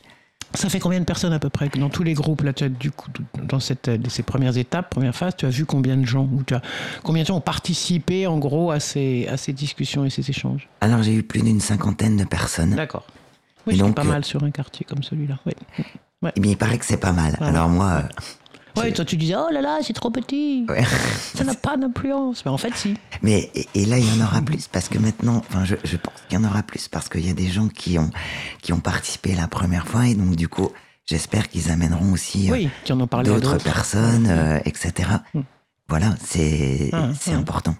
[0.54, 2.68] Ça fait combien de personnes à peu près dans tous les groupes là, tu as,
[2.68, 3.08] du coup,
[3.46, 6.42] dans cette, euh, ces premières étapes, première phase, tu as vu combien de gens ou
[6.42, 6.62] tu as,
[7.04, 10.68] combien de gens ont participé en gros à ces, à ces discussions et ces échanges?
[10.80, 12.74] Alors j'ai eu plus d'une cinquantaine de personnes.
[12.74, 13.06] D'accord.
[13.66, 15.38] Oui, c'est pas euh, mal sur un quartier comme celui-là.
[15.46, 15.52] Oui.
[16.34, 17.36] Eh bien, il paraît que c'est pas mal.
[17.40, 17.46] Ouais.
[17.46, 18.02] Alors moi,
[18.76, 20.84] Ouais, toi tu disais oh là là, c'est trop petit, ouais.
[21.34, 22.44] ça n'a pas d'influence.
[22.44, 22.94] Mais en fait, si.
[23.22, 25.96] mais et, et là il y en aura plus parce que maintenant, enfin je, je
[25.96, 28.10] pense qu'il y en aura plus parce qu'il y a des gens qui ont
[28.62, 30.70] qui ont participé la première fois et donc du coup
[31.06, 32.68] j'espère qu'ils amèneront aussi euh, Oui,
[33.24, 35.10] d'autres personnes, euh, etc.
[35.34, 35.40] Mm.
[35.88, 37.36] Voilà, c'est c'est ah.
[37.36, 37.74] important.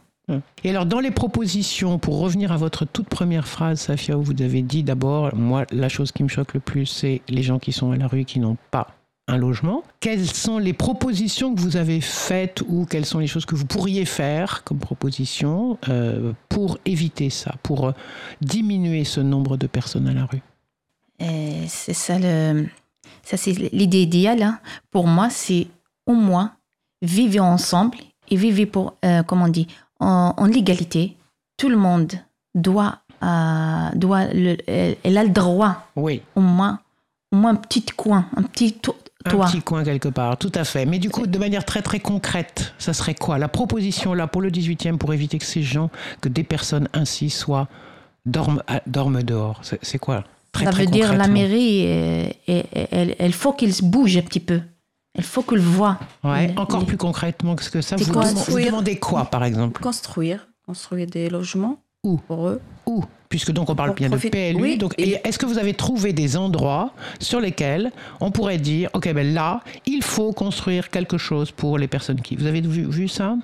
[0.65, 4.41] Et alors, dans les propositions, pour revenir à votre toute première phrase, Safia, où vous
[4.41, 7.73] avez dit d'abord, moi, la chose qui me choque le plus, c'est les gens qui
[7.73, 8.89] sont à la rue qui n'ont pas
[9.31, 9.83] un logement.
[10.01, 13.65] Quelles sont les propositions que vous avez faites ou quelles sont les choses que vous
[13.67, 17.93] pourriez faire comme proposition euh, pour éviter ça, pour euh,
[18.41, 20.43] diminuer ce nombre de personnes à la rue?
[21.19, 22.67] Et c'est ça le,
[23.23, 24.43] ça c'est l'idée idéale.
[24.43, 24.59] hein.
[24.91, 25.69] Pour moi, c'est
[26.07, 26.53] au moins
[27.03, 27.99] vivre ensemble
[28.31, 29.69] et vivre pour, euh, comment on dit,
[30.01, 31.17] en, en légalité.
[31.57, 32.13] Tout le monde
[32.55, 36.81] doit, euh, doit le, elle, elle a le droit Oui, au moins,
[37.33, 38.75] au moins un petit coin, un petit
[39.25, 40.87] un petit coin quelque part, tout à fait.
[40.87, 43.39] Mais du coup, de manière très très concrète, ça serait quoi?
[43.39, 45.91] La proposition là pour le 18e pour éviter que ces gens,
[46.21, 47.69] que des personnes ainsi soient,
[48.27, 49.61] dorment, dorment dehors.
[49.83, 50.25] C'est quoi?
[50.53, 54.17] Très, ça très veut dire la mairie, et- et- elle, elle faut qu'il se bouge
[54.17, 54.61] un petit peu.
[55.17, 55.99] Il faut qu'il voit.
[56.25, 58.67] Ouais, Les- encore les- plus concrètement que ce que ça, vous, vous construire.
[58.67, 59.81] demandez quoi par exemple?
[59.81, 62.17] Construire, construire des logements Où?
[62.17, 62.61] pour eux.
[62.91, 64.61] Où Puisque donc on parle bien de PLU.
[64.61, 69.13] oui, donc, est-ce que vous avez trouvé des endroits sur lesquels on pourrait dire, ok,
[69.13, 72.35] ben là, il faut construire quelque chose pour les personnes qui.
[72.35, 73.37] Vous avez vu, vu ça?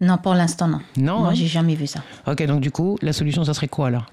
[0.00, 0.80] Non, pour l'instant, non.
[0.96, 1.18] Non.
[1.18, 1.34] Moi, hein?
[1.34, 2.02] j'ai jamais vu ça.
[2.26, 4.06] Ok, donc du coup, la solution, ça serait quoi là?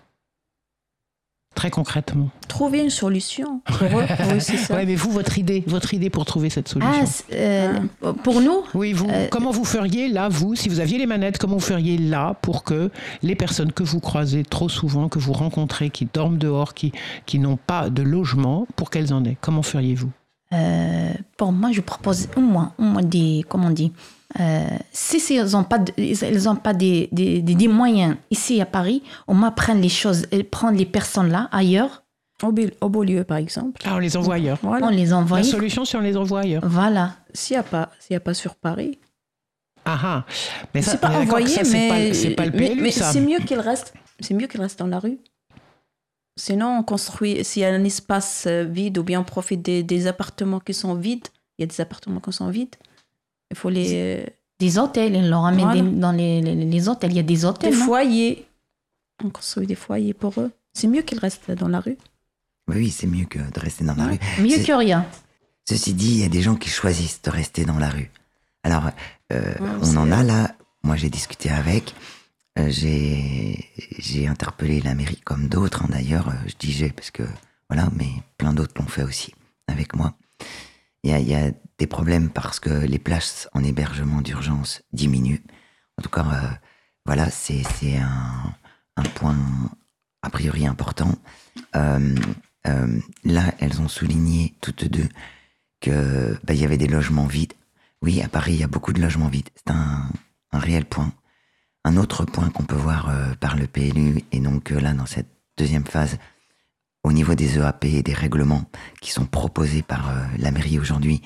[1.55, 2.29] Très concrètement.
[2.47, 3.61] Trouver une solution.
[3.81, 4.03] Oui,
[4.39, 4.75] c'est ça.
[4.75, 6.91] Ouais, mais vous, votre idée, votre idée pour trouver cette solution.
[7.01, 7.73] Ah, c'est, euh,
[8.23, 11.37] pour nous, oui, vous, euh, comment vous feriez là, vous, si vous aviez les manettes,
[11.37, 12.89] comment vous feriez là pour que
[13.21, 16.91] les personnes que vous croisez trop souvent, que vous rencontrez, qui dorment dehors, qui,
[17.25, 19.37] qui n'ont pas de logement, pour qu'elles en aient?
[19.39, 20.09] Comment feriez-vous?
[20.53, 23.91] Euh, pour moi, je propose au moins, au moins des, comment on dit,
[24.39, 28.15] euh, si si elles n'ont pas, de- elles ont pas des, des, des- des moyens
[28.31, 32.03] ici à Paris, au moins prendre les choses, prendre les personnes là, ailleurs,
[32.41, 33.81] Au, au Beaulieu, par exemple.
[33.85, 34.57] Ah, on les envoie ailleurs.
[34.63, 34.87] Voilà.
[34.87, 35.37] on les envoie.
[35.37, 36.63] La solution, c'est on les envoie ailleurs.
[36.67, 37.15] Voilà.
[37.33, 38.97] S'il n'y a, pas- y a pas sur Paris,
[39.85, 40.25] Ah ah
[40.73, 42.91] Mais ça, c'est pas on envoyé, ça, c'est pas, mais, c'est pas le PLU, mais
[42.91, 43.11] ça.
[43.11, 43.93] c'est mieux qu'il reste.
[44.19, 45.19] C'est mieux dans la rue.
[46.39, 47.43] Sinon, on construit.
[47.45, 50.73] S'il y a un espace euh, vide ou bien on profite des, des appartements qui
[50.73, 51.27] sont vides,
[51.57, 52.75] il y a des appartements qui sont vides.
[53.53, 54.25] Il faut les
[54.59, 55.81] Des hôtels, ils leur ramènent Voilà.
[55.81, 57.11] des- dans les, les, les hôtels.
[57.11, 57.73] Il y a des des hôtels.
[57.77, 58.45] non foyers.
[59.23, 60.51] On construit des foyers pour eux.
[60.73, 61.97] C'est mieux qu'ils restent dans la rue.
[62.67, 64.19] Oui, oui, c'est mieux que de rester dans la rue.
[64.39, 65.05] Mieux que rien.
[65.67, 68.09] Ceci dit, il y a des gens qui choisissent de rester dans la rue.
[68.63, 68.89] Alors,
[69.31, 70.55] euh, Ouais, on en a là.
[70.83, 71.93] Moi, j'ai discuté avec.
[72.59, 73.67] euh, j'ai
[73.99, 76.29] j'ai interpellé la mairie comme d'autres, hein, d'ailleurs.
[76.29, 77.23] euh, je dis j'ai parce que
[77.69, 79.33] voilà, mais plein d'autres l'ont fait aussi
[79.67, 80.13] avec moi.
[81.03, 85.43] Il y a, des problèmes parce que les places en hébergement d'urgence diminuent.
[85.97, 86.55] En tout cas, euh,
[87.05, 87.63] voilà, c'est
[87.97, 89.35] un, point
[90.21, 91.15] a priori important.
[91.75, 92.15] Euh,
[92.67, 95.09] euh, là, elles ont souligné toutes deux
[95.81, 97.53] que bah, il y avait des logements vides.
[98.01, 99.49] Oui, à Paris, il y a beaucoup de logements vides.
[99.55, 100.09] C'est un,
[100.53, 101.11] réel point.
[101.83, 105.27] Un autre point qu'on peut voir par le PLU, et donc là, dans cette
[105.57, 106.17] deuxième phase,
[107.03, 108.65] au niveau des EAP et des règlements
[109.01, 111.21] qui sont proposés par euh, la mairie aujourd'hui,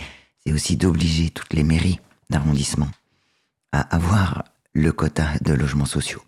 [0.45, 1.99] c'est aussi d'obliger toutes les mairies
[2.29, 2.89] d'arrondissement
[3.71, 6.21] à avoir le quota de logements sociaux.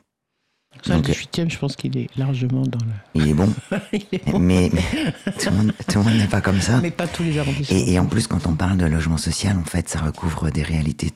[0.84, 2.92] Ça, le Donc, 18e, je pense qu'il est largement dans le.
[3.22, 3.54] Il est bon,
[3.92, 4.40] Il est bon.
[4.40, 6.80] mais, mais tout le monde tout le monde n'est pas comme ça.
[6.80, 7.76] Mais pas tous les arrondissements.
[7.78, 10.64] Et, et en plus, quand on parle de logement social, en fait, ça recouvre des
[10.64, 11.12] réalités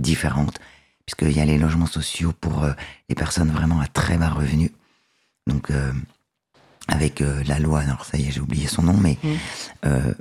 [0.00, 0.58] différentes,
[1.04, 2.72] puisqu'il y a les logements sociaux pour euh,
[3.08, 4.70] les personnes vraiment à très bas revenus.
[5.46, 5.92] Donc, euh,
[6.88, 9.28] avec euh, la loi, alors ça y est, j'ai oublié son nom, mais Mm.
[9.86, 10.14] euh,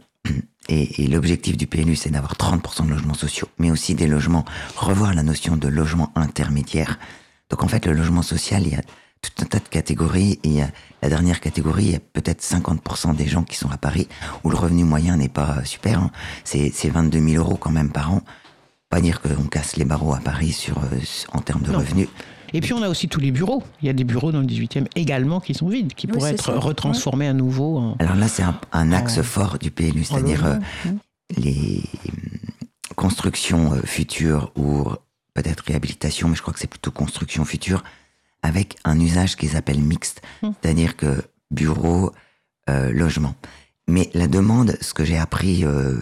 [0.70, 4.46] Et, et l'objectif du PLU, c'est d'avoir 30% de logements sociaux, mais aussi des logements,
[4.78, 7.00] revoir la notion de logement intermédiaire.
[7.50, 8.82] Donc en fait, le logement social, il y a
[9.22, 10.34] tout un tas de catégories.
[10.44, 10.70] Et il y a
[11.02, 14.08] la dernière catégorie, il y a peut-être 50% des gens qui sont à Paris,
[14.44, 16.00] où le revenu moyen n'est pas super.
[16.00, 16.12] hein.
[16.44, 18.22] C'est c'est 22 000 euros quand même par an.
[18.90, 21.00] Pas dire qu'on casse les barreaux à Paris sur, euh,
[21.34, 21.80] en termes de Non.
[21.80, 22.08] revenus.
[22.54, 23.64] Et puis on a aussi tous les bureaux.
[23.82, 26.32] Il y a des bureaux dans le 18e également qui sont vides, qui Oui, pourraient
[26.34, 26.60] être ça.
[26.60, 27.96] retransformés à nouveau en.
[28.00, 30.56] Alors là, c'est un, un axe En- fort du PLU, c'est-à-dire euh,
[31.38, 32.16] les hum,
[32.96, 34.86] constructions euh, futures ou
[35.34, 37.84] peut-être réhabilitation, mais je crois que c'est plutôt construction future,
[38.44, 40.50] avec un usage qu'ils appellent mixte, Hmm.
[40.62, 42.12] c'est-à-dire que bureau,
[42.70, 43.36] euh, logement.
[43.92, 46.02] Mais la demande, ce que j'ai appris euh,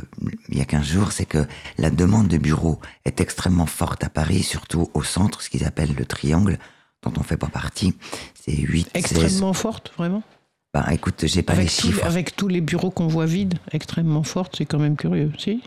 [0.49, 1.45] il y a 15 jours, c'est que
[1.79, 5.95] la demande de bureaux est extrêmement forte à Paris, surtout au centre, ce qu'ils appellent
[5.97, 6.59] le triangle,
[7.03, 7.95] dont on fait pas partie.
[8.39, 8.89] C'est 8, 16.
[8.93, 10.21] Extrêmement forte, vraiment?
[10.71, 12.05] Ben, écoute, j'ai pas Avec, les chiffres.
[12.05, 15.63] avec tous les bureaux qu'on voit vides, extrêmement forte, c'est quand même curieux, si?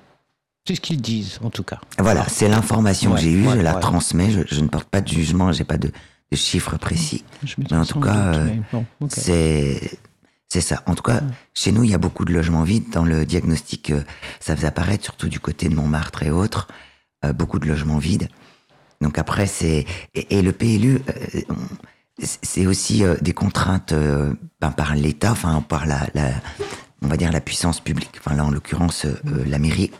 [0.64, 1.80] C'est ce qu'ils disent, en tout cas.
[1.98, 3.80] Voilà, c'est l'information Ouais, que j'ai eue, ouais, je la ouais.
[3.80, 5.88] transmets, je, je ne porte pas de jugement, j'ai pas de,
[6.30, 7.24] de chiffres précis.
[7.42, 8.86] Je Mais en tout cas, euh, bon.
[9.08, 9.98] C'est
[10.52, 10.82] c'est ça.
[10.84, 11.28] En tout cas, Ouais.
[11.54, 12.90] chez nous, il y a beaucoup de logements vides.
[12.90, 14.02] Dans le diagnostic, euh,
[14.38, 16.68] ça faisait apparaître, surtout du côté de Montmartre et autres,
[17.24, 18.28] euh, beaucoup de logements vides.
[19.00, 21.40] Donc après, c'est et, et le PLU, euh,
[22.20, 23.94] c'est aussi des contraintes
[24.60, 26.30] ben, par l'État, enfin par la, la,
[27.00, 28.16] on va dire la puissance publique.
[28.18, 29.90] Enfin là, en l'occurrence, euh, la mairie.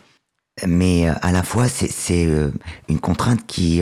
[0.67, 2.29] Mais à la fois, c'est c'est
[2.87, 3.81] une contrainte qui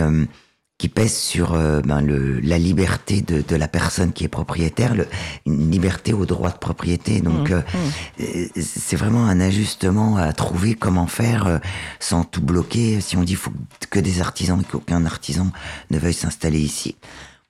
[0.82, 4.96] qui pèse sur euh, ben, le, la liberté de, de la personne qui est propriétaire,
[4.96, 5.06] le,
[5.46, 7.22] une liberté au droit de propriété.
[7.22, 8.22] Donc, Mmh, euh, mmh.
[8.22, 11.58] euh, c'est vraiment un ajustement à trouver comment faire euh,
[12.00, 13.00] sans tout bloquer.
[13.00, 13.52] Si on dit faut
[13.92, 15.52] que des artisans et qu'aucun artisan
[15.92, 16.96] ne veuille s'installer ici.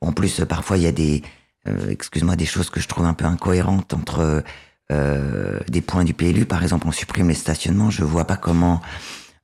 [0.02, 1.22] En plus, parfois, il y a des,
[1.90, 4.44] excuse-moi, des choses que je trouve un peu incohérentes entre
[5.70, 6.46] des points du PLU.
[6.46, 7.92] Par exemple, on supprime les stationnements.
[7.92, 8.82] Je vois pas comment,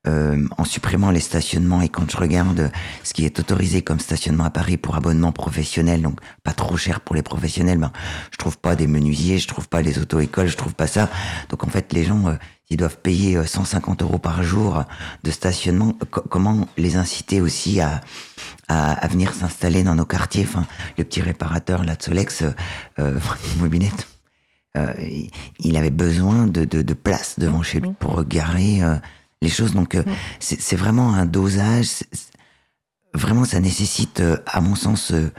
[0.08, 2.72] euh, en supprimant les stationnements et quand je regarde
[3.03, 7.01] ce qui est autorisé comme stationnement à Paris pour abonnement professionnel, donc pas trop cher
[7.01, 7.91] pour les professionnels, ben,
[8.32, 11.10] je trouve pas des menuisiers, je trouve pas les auto-écoles, je trouve pas ça.
[11.49, 12.36] Donc en fait, les gens, euh,
[12.70, 14.84] ils doivent payer euh, 150 euros par jour
[15.24, 15.93] de stationnement.
[16.10, 18.01] Co- comment les inciter aussi à,
[18.68, 20.45] à, à venir s'installer dans nos quartiers?
[20.47, 20.66] Enfin,
[20.97, 22.51] le petit réparateur là de Solex, euh,
[22.99, 23.20] euh,
[24.78, 24.93] euh,
[25.60, 28.95] il- avait besoin de, de, de place devant chez lui pour garer euh,
[29.42, 29.74] les choses.
[29.74, 30.04] Donc euh,
[30.40, 32.04] c'est vraiment un dosage.
[33.14, 35.32] Vraiment, ça nécessite, euh, à mon sens, euh,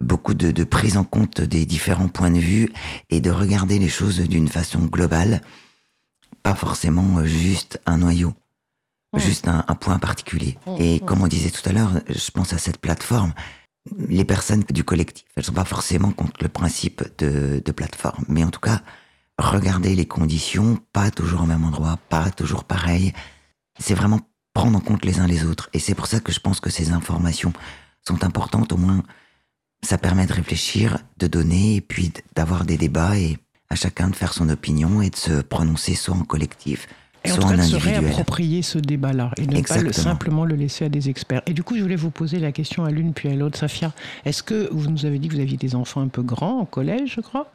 [0.00, 2.72] beaucoup de, de prise en compte des différents points de vue
[3.10, 5.40] et de regarder les choses d'une façon globale,
[6.42, 8.34] pas forcément juste un noyau,
[9.16, 10.58] juste un, un point particulier.
[10.78, 11.00] Et mm.
[11.00, 13.32] comme on disait tout à l'heure, je pense à cette plateforme.
[14.08, 18.44] Les personnes du collectif, elles sont pas forcément contre le principe de, de plateforme, mais
[18.44, 18.80] en tout cas,
[19.38, 23.12] regarder les conditions, pas toujours au même endroit, pas toujours pareil.
[23.78, 24.20] C'est vraiment
[24.54, 25.70] prendre en compte les uns les autres.
[25.72, 27.52] Et c'est pour ça que je pense que ces informations
[28.06, 28.72] sont importantes.
[28.72, 29.02] Au moins,
[29.82, 33.38] ça permet de réfléchir, de donner, et puis d'avoir des débats et
[33.70, 36.86] à chacun de faire son opinion et de se prononcer soit en collectif,
[37.24, 40.44] Et en soit tout cas, de se réapproprier ce débat-là et ne pas le, simplement
[40.44, 41.42] le laisser à des experts.
[41.46, 43.58] Et du coup, je voulais vous poser la question à l'une puis à l'autre.
[43.58, 43.92] Safia,
[44.26, 46.66] est-ce que vous nous avez dit que vous aviez des enfants un peu grands au
[46.66, 47.50] collège, je crois?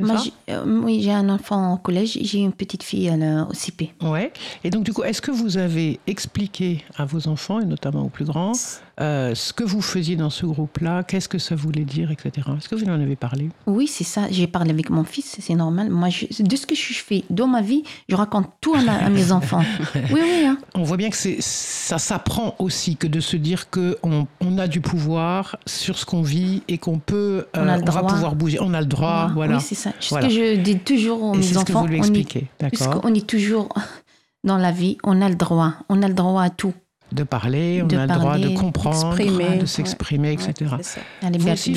[0.00, 0.16] Moi,
[0.50, 3.92] euh, oui, j'ai un enfant au collège, j'ai une petite fille la- au CP.
[4.02, 4.32] Ouais.
[4.64, 8.08] Et donc, du coup, est-ce que vous avez expliqué à vos enfants, et notamment aux
[8.08, 8.52] plus grands,
[9.00, 12.46] euh, ce que vous faisiez dans ce groupe-là, qu'est-ce que ça voulait dire, etc.
[12.58, 13.48] Est-ce que vous en avez parlé?
[13.66, 14.22] Oui, c'est ça.
[14.30, 15.88] J'ai parlé avec mon fils, c'est normal.
[15.90, 18.96] Moi, je- de ce que je fais dans ma vie, je raconte tout à, ma-
[18.96, 19.62] à mes enfants.
[19.94, 20.46] Oui, oui.
[20.46, 20.58] hein.
[20.74, 24.66] On voit bien que c'est, ça s'apprend aussi que de se dire qu'on on a
[24.66, 28.06] du pouvoir sur ce qu'on vit et qu'on peut, On a le va droit.
[28.06, 28.58] pouvoir bouger.
[28.60, 29.56] On a le droit, voilà.
[29.58, 29.92] Oui, c'est ça.
[30.00, 30.26] Ce Voilà.
[30.28, 32.46] que je dis toujours aux et mes c'est ce que enfants, vous lui on expliquez,
[32.58, 33.68] d'accord puisqu'on est toujours
[34.44, 35.74] dans la vie, on a le droit.
[35.88, 36.74] On a le droit à tout.
[37.10, 39.66] De parler, on de a le droit de comprendre, de Ouais.
[39.66, 40.52] s'exprimer, etc.
[40.60, 41.06] Ouais, c'est ça.
[41.22, 41.72] La vous aussi,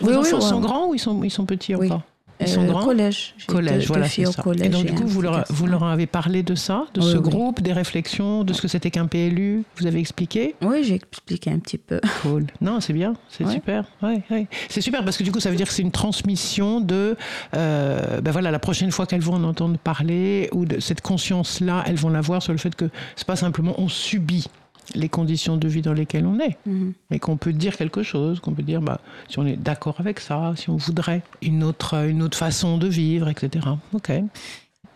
[0.00, 0.40] vos Oui, oui, enfants ouais.
[0.42, 1.86] sont grands ou ils sont, ils sont petits Oui.
[1.86, 2.02] encore
[2.46, 3.34] Ils sont Euh, grands Collège.
[3.38, 4.42] J'ai Collège, deux- deux voilà, filles c'est au ça.
[4.42, 7.10] collège Et donc, du coup, vous leur, vous leur avez parlé de ça, de Oui,
[7.12, 7.22] ce oui.
[7.22, 11.50] groupe, des réflexions, de ce que c'était qu'un PLU Vous avez expliqué Oui, j'ai expliqué
[11.50, 12.00] un petit peu.
[12.22, 12.46] Cool.
[12.60, 13.52] Non, c'est bien, c'est Ouais.
[13.52, 13.84] super.
[14.02, 14.46] Ouais, ouais.
[14.68, 17.16] C'est super parce que du coup, ça veut dire que c'est une transmission de.
[17.56, 21.84] euh, ben voilà, la prochaine fois qu'elles vont en entendre parler ou de cette conscience-là,
[21.86, 24.46] elles vont l'avoir sur le fait que c'est pas simplement on subit
[24.94, 26.92] les conditions de vie dans lesquelles on est, Mhm.
[27.10, 30.20] mais qu'on peut dire quelque chose, qu'on peut dire bah, si on est d'accord avec
[30.20, 33.66] ça, si on voudrait une autre, une autre façon de vivre, etc.
[33.92, 34.10] Ok.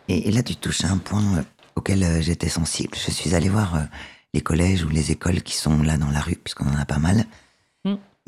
[0.08, 1.42] Et, et là, tu touches à un point euh,
[1.76, 2.96] auquel euh, j'étais sensible.
[2.96, 3.80] Je suis allé voir euh,
[4.34, 6.98] les collèges ou les écoles qui sont là dans la rue, puisqu'on en a pas
[6.98, 7.24] mal.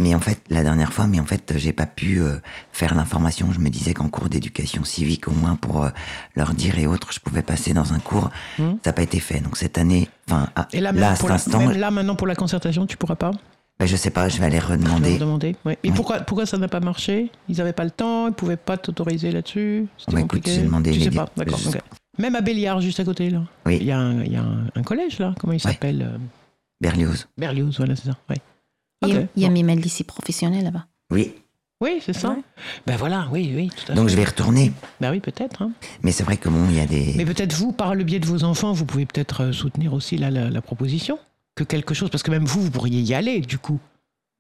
[0.03, 2.37] Mais en fait, la dernière fois, mais en fait, j'ai pas pu euh,
[2.73, 3.53] faire l'information.
[3.53, 5.91] Je me disais qu'en cours d'éducation civique, au moins pour euh,
[6.37, 8.31] leur dire et autres, je pouvais passer dans un cours.
[8.59, 8.73] Hmm.
[8.83, 9.41] Ça n'a pas été fait.
[9.41, 12.35] Donc cette année, enfin, Et là, à cet la- instant, même là, maintenant, pour la
[12.35, 13.31] concertation, tu pourras pas?
[13.79, 15.11] Ben, je sais pas, je vais aller Je vais redemander.
[15.11, 15.57] leur demander.
[15.65, 15.79] ouais.
[15.83, 15.95] Et Ouais.
[15.95, 17.31] pourquoi, pourquoi ça n'a pas marché?
[17.49, 19.87] Ils n'avaient pas le temps, ils pouvaient pas t'autoriser là-dessus?
[19.97, 21.59] C'était écoute, compliqué j'ai demandé Tu sais pas, d'accord.
[22.19, 23.43] Même à Béliard, juste à côté, là.
[23.67, 23.79] Oui.
[23.81, 25.35] Il y a un, il y a un, un collège, là.
[25.41, 26.19] Comment il s'appelle euh,
[26.81, 27.27] Berlioz.
[27.39, 28.17] Berlioz, voilà, c'est ça.
[28.29, 28.37] ouais.
[29.03, 29.55] Il y a- Ok, il y a bon.
[29.55, 30.87] même un lycée professionnel là-bas.
[31.11, 31.35] Oui.
[31.81, 32.31] Oui, c'est ça.
[32.31, 32.43] Ouais.
[32.87, 34.13] Ben voilà, oui, oui, tout à Donc fait.
[34.13, 34.73] je vais retourner.
[35.01, 35.63] Ben oui, peut-être.
[35.63, 35.73] hein.
[36.05, 37.15] Mais c'est vrai que bon, il y a des.
[37.17, 40.17] Mais peut-être vous, par le biais de vos enfants, vous pouvez peut-être euh, soutenir aussi
[40.17, 41.19] la, la, la proposition
[41.57, 43.81] que quelque chose, parce que même vous, vous pourriez y aller, du coup,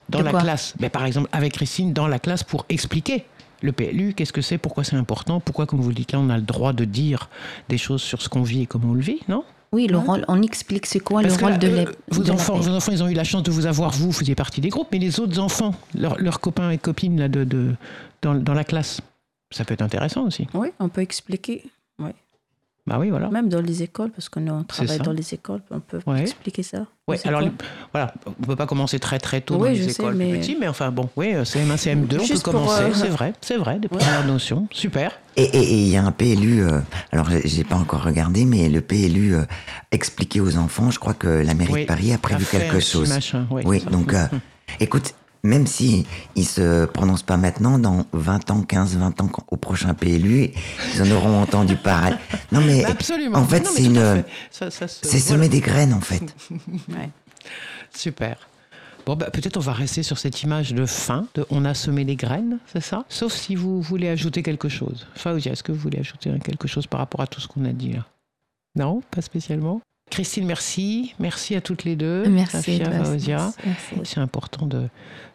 [0.09, 0.75] dans De la quoi classe.
[0.79, 3.25] Mais par exemple, avec Christine, dans la classe, pour expliquer
[3.61, 6.31] le PLU, qu'est-ce que c'est, pourquoi c'est important, pourquoi, comme vous le dites là, on
[6.31, 7.29] a le droit de dire
[7.69, 9.45] des choses sur ce qu'on vit et comment on le vit, non?
[9.73, 11.91] Oui, le rôle, on explique c'est quoi Parce le rôle là, de euh, la.
[12.11, 12.67] vos, de enfants, paix.
[12.67, 14.69] vos enfants, ils ont eu la chance de vous avoir, vous, vous faisiez partie des
[14.69, 17.75] groupes, mais les autres enfants, leurs leurs copains et copines là, de, de,
[18.21, 19.01] dans, dans la classe,
[19.51, 20.47] ça peut être intéressant aussi.
[20.53, 21.65] Oui, on peut expliquer,
[22.85, 23.29] Bah oui, voilà.
[23.31, 26.23] même dans les écoles, parce qu'on on travaille dans les écoles, on peut Ouais.
[26.23, 26.87] expliquer ça.
[27.07, 27.53] Ouais, C'est alors les-
[27.93, 30.39] voilà, on peut pas commencer très très tôt Oui, dans les sais, écoles plus mais-
[30.41, 33.57] petits, mais enfin bon, oui, euh, CM1, CM2, on peut commencer, euh, c'est vrai, c'est
[33.57, 35.13] vrai, des premières notions, super.
[35.37, 36.81] Et il y a un PLU, euh,
[37.13, 39.43] alors j'ai- pas encore regardé, mais le PLU euh,
[39.93, 42.81] expliqué aux enfants, je crois que la mairie Oui, de Paris a prévu a quelque
[42.81, 43.09] chose.
[43.09, 44.41] machin, oui, oui, donc euh, Mhm.
[44.81, 45.15] écoute,
[45.45, 49.93] même si ils se prononcent pas maintenant, dans 20 ans, 15, 20 ans, au prochain
[49.95, 50.51] PLU,
[50.95, 52.17] ils en auront entendu parler.
[52.53, 53.39] Non mais Absolument.
[53.39, 55.21] en fait, c'est à une, se- c'est voilà.
[55.21, 56.23] semer des graines en fait.
[57.95, 58.49] Super.
[59.05, 62.05] Bon, bah, peut-être on va rester sur cette image de fin, de on a semé
[62.05, 63.05] des graines, c'est ça?
[63.09, 65.07] Sauf si vous voulez ajouter quelque chose.
[65.17, 67.73] Faoudia, est-ce que vous voulez ajouter quelque chose par rapport à tout ce qu'on a
[67.73, 68.07] dit là?
[68.77, 69.81] Non, pas spécialement?
[70.11, 71.15] Christine, merci.
[71.19, 72.29] Merci à toutes les deux.
[72.29, 72.57] Merci.
[72.59, 73.53] Safia, toi, Faoudia.
[73.65, 73.95] merci.
[74.05, 74.89] C'est important de,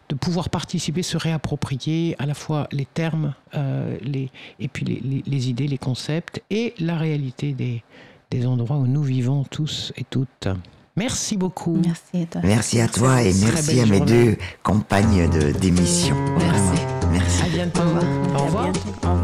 [0.10, 4.30] de pouvoir participer, se réapproprier à la fois les termes euh, les,
[4.60, 7.84] et puis les, les- les idées, les concepts et la réalité des,
[8.32, 10.48] des endroits où nous vivons tous et toutes.
[10.96, 11.80] Merci beaucoup.
[11.86, 12.42] Merci à toi.
[12.44, 14.26] Merci à toi et merci à mes journée.
[14.26, 16.16] deux compagnes de- d'émission.
[16.40, 16.82] Merci.
[17.12, 17.44] Merci.
[17.44, 17.82] À bientôt.
[17.82, 18.04] Au revoir.
[18.04, 18.64] Au À revoir.
[18.64, 18.80] bientôt.
[18.80, 19.17] Au revoir.